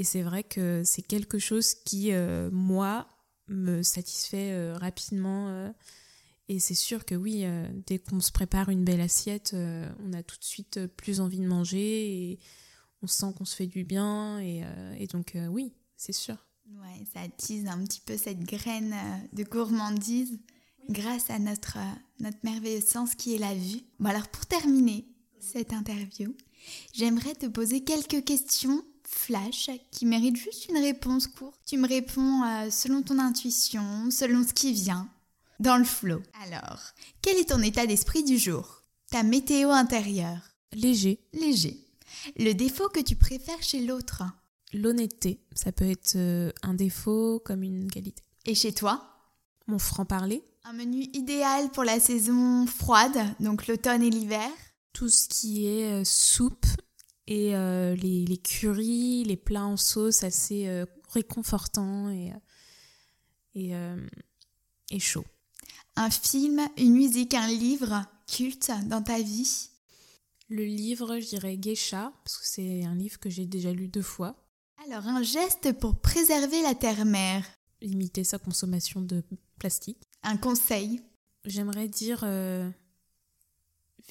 Et 0.00 0.04
c'est 0.04 0.22
vrai 0.22 0.44
que 0.44 0.80
c'est 0.82 1.02
quelque 1.02 1.38
chose 1.38 1.74
qui, 1.74 2.12
euh, 2.12 2.48
moi, 2.52 3.06
me 3.48 3.82
satisfait 3.82 4.50
euh, 4.50 4.74
rapidement. 4.78 5.48
euh, 5.50 5.70
et 6.48 6.58
c'est 6.58 6.74
sûr 6.74 7.04
que 7.04 7.14
oui, 7.14 7.44
dès 7.86 7.98
qu'on 7.98 8.18
se 8.18 8.32
prépare 8.32 8.70
une 8.70 8.82
belle 8.82 9.02
assiette, 9.02 9.54
on 9.54 10.12
a 10.12 10.22
tout 10.24 10.36
de 10.36 10.42
suite 10.42 10.84
plus 10.96 11.20
envie 11.20 11.38
de 11.38 11.46
manger 11.46 12.32
et 12.32 12.38
on 13.02 13.06
sent 13.06 13.26
qu'on 13.36 13.44
se 13.44 13.54
fait 13.54 13.68
du 13.68 13.84
bien. 13.84 14.40
Et, 14.40 14.64
et 14.98 15.06
donc, 15.06 15.36
oui, 15.48 15.72
c'est 15.96 16.10
sûr. 16.10 16.34
Ouais, 16.66 17.04
ça 17.14 17.20
attise 17.20 17.68
un 17.68 17.84
petit 17.84 18.00
peu 18.00 18.16
cette 18.16 18.40
graine 18.40 18.96
de 19.32 19.44
gourmandise 19.44 20.40
grâce 20.88 21.30
à 21.30 21.38
notre, 21.38 21.78
notre 22.18 22.38
merveilleux 22.42 22.80
sens 22.80 23.14
qui 23.14 23.36
est 23.36 23.38
la 23.38 23.54
vue. 23.54 23.82
Bon 24.00 24.08
alors 24.08 24.26
pour 24.26 24.44
terminer 24.44 25.06
cette 25.38 25.72
interview, 25.72 26.34
j'aimerais 26.92 27.36
te 27.36 27.46
poser 27.46 27.84
quelques 27.84 28.24
questions 28.24 28.82
flash 29.10 29.70
qui 29.90 30.06
méritent 30.06 30.36
juste 30.36 30.68
une 30.68 30.78
réponse 30.78 31.26
courte. 31.26 31.60
Tu 31.66 31.76
me 31.76 31.88
réponds 31.88 32.42
euh, 32.44 32.70
selon 32.70 33.02
ton 33.02 33.18
intuition, 33.18 34.10
selon 34.10 34.46
ce 34.46 34.52
qui 34.52 34.72
vient, 34.72 35.08
dans 35.58 35.76
le 35.76 35.84
flow. 35.84 36.22
Alors, 36.42 36.80
quel 37.22 37.36
est 37.36 37.48
ton 37.50 37.60
état 37.62 37.86
d'esprit 37.86 38.22
du 38.22 38.38
jour? 38.38 38.82
Ta 39.10 39.22
météo 39.22 39.70
intérieure? 39.70 40.40
Léger, 40.72 41.18
Léger. 41.32 41.84
Le 42.38 42.52
défaut 42.52 42.88
que 42.88 43.00
tu 43.00 43.16
préfères 43.16 43.62
chez 43.62 43.84
l'autre? 43.84 44.22
L'honnêteté, 44.72 45.40
ça 45.54 45.72
peut 45.72 45.90
être 45.90 46.14
euh, 46.16 46.52
un 46.62 46.74
défaut 46.74 47.40
comme 47.44 47.62
une 47.64 47.90
qualité. 47.90 48.22
Et 48.46 48.54
chez 48.54 48.72
toi? 48.72 49.06
Mon 49.66 49.78
franc-parler, 49.78 50.42
Un 50.64 50.72
menu 50.72 51.02
idéal 51.12 51.70
pour 51.70 51.84
la 51.84 51.98
saison 52.00 52.66
froide, 52.66 53.18
donc 53.40 53.66
l'automne 53.66 54.02
et 54.02 54.10
l'hiver? 54.10 54.48
tout 54.92 55.08
ce 55.08 55.28
qui 55.28 55.66
est 55.66 56.00
euh, 56.00 56.04
soupe 56.04 56.66
et 57.26 57.54
euh, 57.54 57.94
les, 57.94 58.24
les 58.24 58.38
currys, 58.38 59.24
les 59.24 59.36
plats 59.36 59.66
en 59.66 59.76
sauce 59.76 60.24
assez 60.24 60.66
euh, 60.68 60.86
réconfortants 61.10 62.10
et, 62.10 62.30
euh, 62.30 62.36
et, 63.54 63.74
euh, 63.74 64.06
et 64.90 64.98
chaud. 64.98 65.24
Un 65.96 66.10
film, 66.10 66.60
une 66.76 66.94
musique, 66.94 67.34
un 67.34 67.48
livre 67.48 68.04
culte 68.26 68.70
dans 68.86 69.02
ta 69.02 69.20
vie? 69.20 69.68
Le 70.48 70.64
livre, 70.64 71.20
je 71.20 71.28
dirais 71.28 71.56
Geisha, 71.56 72.12
parce 72.24 72.38
que 72.38 72.46
c'est 72.46 72.84
un 72.84 72.94
livre 72.94 73.18
que 73.20 73.30
j'ai 73.30 73.46
déjà 73.46 73.72
lu 73.72 73.86
deux 73.86 74.02
fois. 74.02 74.36
Alors, 74.84 75.06
un 75.06 75.22
geste 75.22 75.72
pour 75.78 76.00
préserver 76.00 76.62
la 76.62 76.74
terre-mère. 76.74 77.44
Limiter 77.82 78.24
sa 78.24 78.38
consommation 78.38 79.00
de 79.00 79.22
plastique. 79.58 80.08
Un 80.22 80.36
conseil? 80.36 81.02
J'aimerais 81.44 81.88
dire 81.88 82.22
euh, 82.24 82.68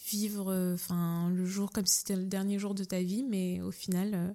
vivre 0.01 0.51
euh, 0.51 0.73
enfin 0.73 1.29
le 1.29 1.45
jour 1.45 1.71
comme 1.71 1.85
si 1.85 1.99
c'était 1.99 2.15
le 2.15 2.25
dernier 2.25 2.59
jour 2.59 2.75
de 2.75 2.83
ta 2.83 3.01
vie, 3.01 3.23
mais 3.23 3.61
au 3.61 3.71
final, 3.71 4.13
euh, 4.13 4.33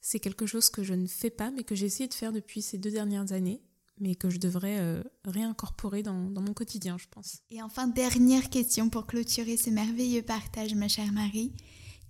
c'est 0.00 0.20
quelque 0.20 0.46
chose 0.46 0.70
que 0.70 0.82
je 0.82 0.94
ne 0.94 1.06
fais 1.06 1.30
pas, 1.30 1.50
mais 1.50 1.64
que 1.64 1.74
j'ai 1.74 1.86
essayé 1.86 2.08
de 2.08 2.14
faire 2.14 2.32
depuis 2.32 2.62
ces 2.62 2.78
deux 2.78 2.90
dernières 2.90 3.32
années, 3.32 3.62
mais 4.00 4.14
que 4.14 4.30
je 4.30 4.38
devrais 4.38 4.78
euh, 4.78 5.02
réincorporer 5.24 6.02
dans, 6.02 6.30
dans 6.30 6.42
mon 6.42 6.54
quotidien, 6.54 6.98
je 6.98 7.06
pense. 7.10 7.38
Et 7.50 7.62
enfin, 7.62 7.88
dernière 7.88 8.50
question 8.50 8.90
pour 8.90 9.06
clôturer 9.06 9.56
ce 9.56 9.70
merveilleux 9.70 10.22
partage, 10.22 10.74
ma 10.74 10.88
chère 10.88 11.12
Marie. 11.12 11.52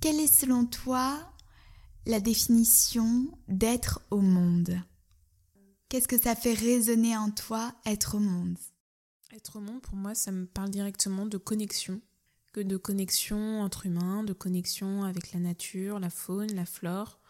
Quelle 0.00 0.20
est 0.20 0.32
selon 0.32 0.66
toi 0.66 1.18
la 2.06 2.20
définition 2.20 3.26
d'être 3.48 4.00
au 4.10 4.20
monde? 4.20 4.80
Qu'est-ce 5.88 6.08
que 6.08 6.18
ça 6.18 6.34
fait 6.34 6.52
résonner 6.52 7.16
en 7.16 7.30
toi, 7.30 7.74
être 7.86 8.16
au 8.16 8.20
monde? 8.20 8.58
Être 9.32 9.56
au 9.56 9.60
monde, 9.60 9.80
pour 9.80 9.96
moi, 9.96 10.14
ça 10.14 10.32
me 10.32 10.46
parle 10.46 10.70
directement 10.70 11.26
de 11.26 11.38
connexion, 11.38 12.00
que 12.58 12.62
de 12.64 12.76
connexion 12.76 13.60
entre 13.60 13.86
humains, 13.86 14.24
de 14.24 14.32
connexion 14.32 15.04
avec 15.04 15.32
la 15.32 15.38
nature, 15.38 16.00
la 16.00 16.10
faune, 16.10 16.52
la 16.54 16.66
flore, 16.66 17.20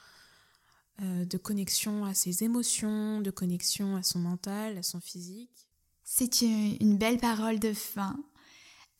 euh, 1.02 1.24
de 1.26 1.36
connexion 1.36 2.06
à 2.06 2.14
ses 2.14 2.44
émotions, 2.44 3.20
de 3.20 3.30
connexion 3.30 3.96
à 3.96 4.02
son 4.02 4.20
mental, 4.20 4.78
à 4.78 4.82
son 4.82 5.00
physique. 5.00 5.68
C'est 6.02 6.40
une 6.40 6.96
belle 6.96 7.18
parole 7.18 7.58
de 7.58 7.74
fin. 7.74 8.16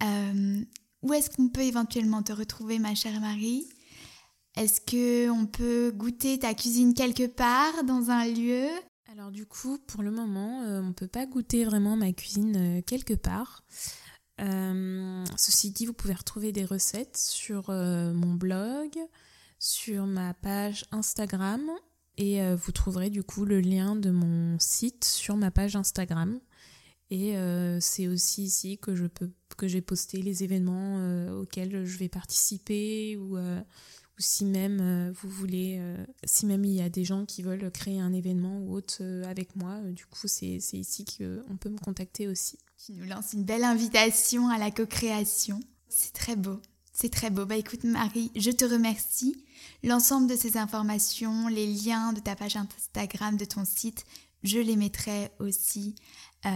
Euh, 0.03 0.61
où 1.03 1.15
est-ce 1.15 1.31
qu'on 1.31 1.49
peut 1.49 1.63
éventuellement 1.63 2.23
te 2.23 2.33
retrouver, 2.33 2.79
ma 2.79 2.95
chère 2.95 3.21
Marie? 3.21 3.67
Est-ce 4.57 4.83
que 4.83 5.31
on 5.31 5.47
peut 5.47 5.93
goûter 5.95 6.39
ta 6.39 6.53
cuisine 6.53 6.93
quelque 6.93 7.27
part, 7.27 7.85
dans 7.85 8.11
un 8.11 8.27
lieu? 8.27 8.69
Alors 9.11 9.31
du 9.31 9.47
coup, 9.47 9.79
pour 9.79 10.03
le 10.03 10.11
moment, 10.11 10.63
euh, 10.65 10.83
on 10.83 10.93
peut 10.93 11.09
pas 11.09 11.25
goûter 11.25 11.65
vraiment 11.65 11.97
ma 11.97 12.13
cuisine 12.13 12.83
quelque 12.83 13.15
part. 13.15 13.65
Euh, 14.41 15.25
ceci 15.37 15.71
dit, 15.71 15.87
vous 15.87 15.93
pouvez 15.93 16.15
retrouver 16.15 16.53
des 16.53 16.65
recettes 16.65 17.17
sur 17.17 17.71
euh, 17.71 18.13
mon 18.13 18.35
blog, 18.35 18.91
sur 19.59 20.07
ma 20.07 20.35
page 20.35 20.85
Instagram, 20.93 21.63
et 22.17 22.43
euh, 22.43 22.57
vous 22.57 22.73
trouverez 22.73 23.11
du 23.11 23.23
coup 23.23 23.45
le 23.45 23.61
lien 23.61 23.97
de 23.97 24.11
mon 24.11 24.59
site 24.59 25.05
sur 25.05 25.37
ma 25.37 25.51
page 25.51 25.77
Instagram. 25.77 26.41
Et 27.11 27.37
c'est 27.81 28.07
aussi 28.07 28.43
ici 28.45 28.77
que 28.77 28.95
je 28.95 29.07
peux 29.07 29.31
que 29.57 29.67
j'ai 29.67 29.81
posté 29.81 30.21
les 30.21 30.45
événements 30.45 31.31
auxquels 31.41 31.87
je 31.87 31.97
vais 31.97 32.11
participer 32.11 33.17
ou 33.17 33.39
si 34.19 34.45
même 34.45 35.11
vous 35.13 35.31
voulez, 35.31 35.81
si 36.25 36.45
même 36.45 36.67
il 36.67 36.73
y 36.73 36.83
a 36.83 36.91
des 36.91 37.05
gens 37.05 37.25
qui 37.25 37.41
veulent 37.41 37.71
créer 37.71 37.99
un 37.99 38.13
événement 38.13 38.59
ou 38.61 38.75
autre 38.75 39.03
avec 39.25 39.57
moi, 39.57 39.81
du 39.91 40.05
coup 40.05 40.29
c'est 40.29 40.59
ici 40.75 41.07
qu'on 41.07 41.57
peut 41.57 41.71
me 41.71 41.79
contacter 41.79 42.29
aussi. 42.29 42.59
Tu 42.85 42.93
nous 42.93 43.07
lances 43.07 43.33
une 43.33 43.43
belle 43.43 43.65
invitation 43.65 44.49
à 44.49 44.57
la 44.57 44.71
co-création. 44.71 45.59
C'est 45.89 46.13
très 46.13 46.37
beau. 46.37 46.61
C'est 46.93 47.13
très 47.13 47.29
beau. 47.29 47.45
Bah 47.45 47.57
écoute 47.57 47.83
Marie, 47.83 48.31
je 48.37 48.53
te 48.53 48.65
remercie. 48.65 49.45
L'ensemble 49.83 50.29
de 50.29 50.37
ces 50.37 50.57
informations, 50.57 51.49
les 51.49 51.67
liens 51.67 52.13
de 52.13 52.21
ta 52.21 52.37
page 52.37 52.57
Instagram, 52.57 53.37
de 53.37 53.45
ton 53.45 53.65
site, 53.65 54.05
je 54.45 54.61
les 54.61 54.77
mettrai 54.77 55.33
aussi 55.41 55.97
euh, 56.47 56.51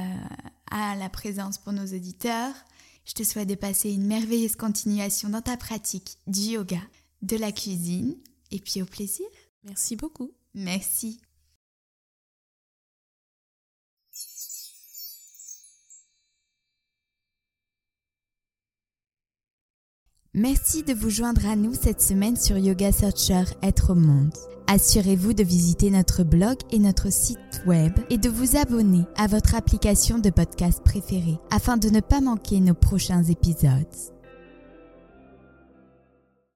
à 0.71 0.95
la 0.95 1.09
présence 1.09 1.59
pour 1.59 1.73
nos 1.73 1.87
auditeurs. 1.87 2.55
Je 3.05 3.15
te 3.15 3.25
souhaite 3.25 3.49
de 3.49 3.57
passer 3.57 3.91
une 3.91 4.07
merveilleuse 4.07 4.55
continuation 4.55 5.29
dans 5.29 5.43
ta 5.43 5.57
pratique 5.57 6.19
du 6.29 6.53
yoga, 6.53 6.81
de 7.23 7.37
la 7.37 7.51
cuisine 7.51 8.17
et 8.53 8.61
puis 8.61 8.81
au 8.81 8.87
plaisir. 8.87 9.27
Merci 9.65 9.97
beaucoup. 9.97 10.31
Merci. 10.55 11.21
Merci 20.35 20.83
de 20.83 20.95
vous 20.95 21.11
joindre 21.11 21.47
à 21.47 21.57
nous 21.57 21.75
cette 21.75 22.01
semaine 22.01 22.39
sur 22.39 22.57
Yoga 22.57 22.91
Searcher 22.91 23.45
Être 23.63 23.93
au 23.93 23.95
Monde. 23.95 24.33
Assurez-vous 24.67 25.35
de 25.35 25.43
visiter 25.43 25.91
notre 25.91 26.25
blog 26.25 26.57
et 26.71 26.79
notre 26.79 27.13
site 27.13 27.63
web 27.67 27.93
et 28.09 28.17
de 28.17 28.31
vous 28.31 28.57
abonner 28.57 29.05
à 29.19 29.27
votre 29.27 29.55
application 29.55 30.19
de 30.19 30.31
podcast 30.31 30.83
préférée 30.83 31.39
afin 31.51 31.77
de 31.77 31.91
ne 31.91 32.01
pas 32.01 32.23
manquer 32.23 32.61
nos 32.61 32.73
prochains 32.73 33.25
épisodes. 33.25 33.85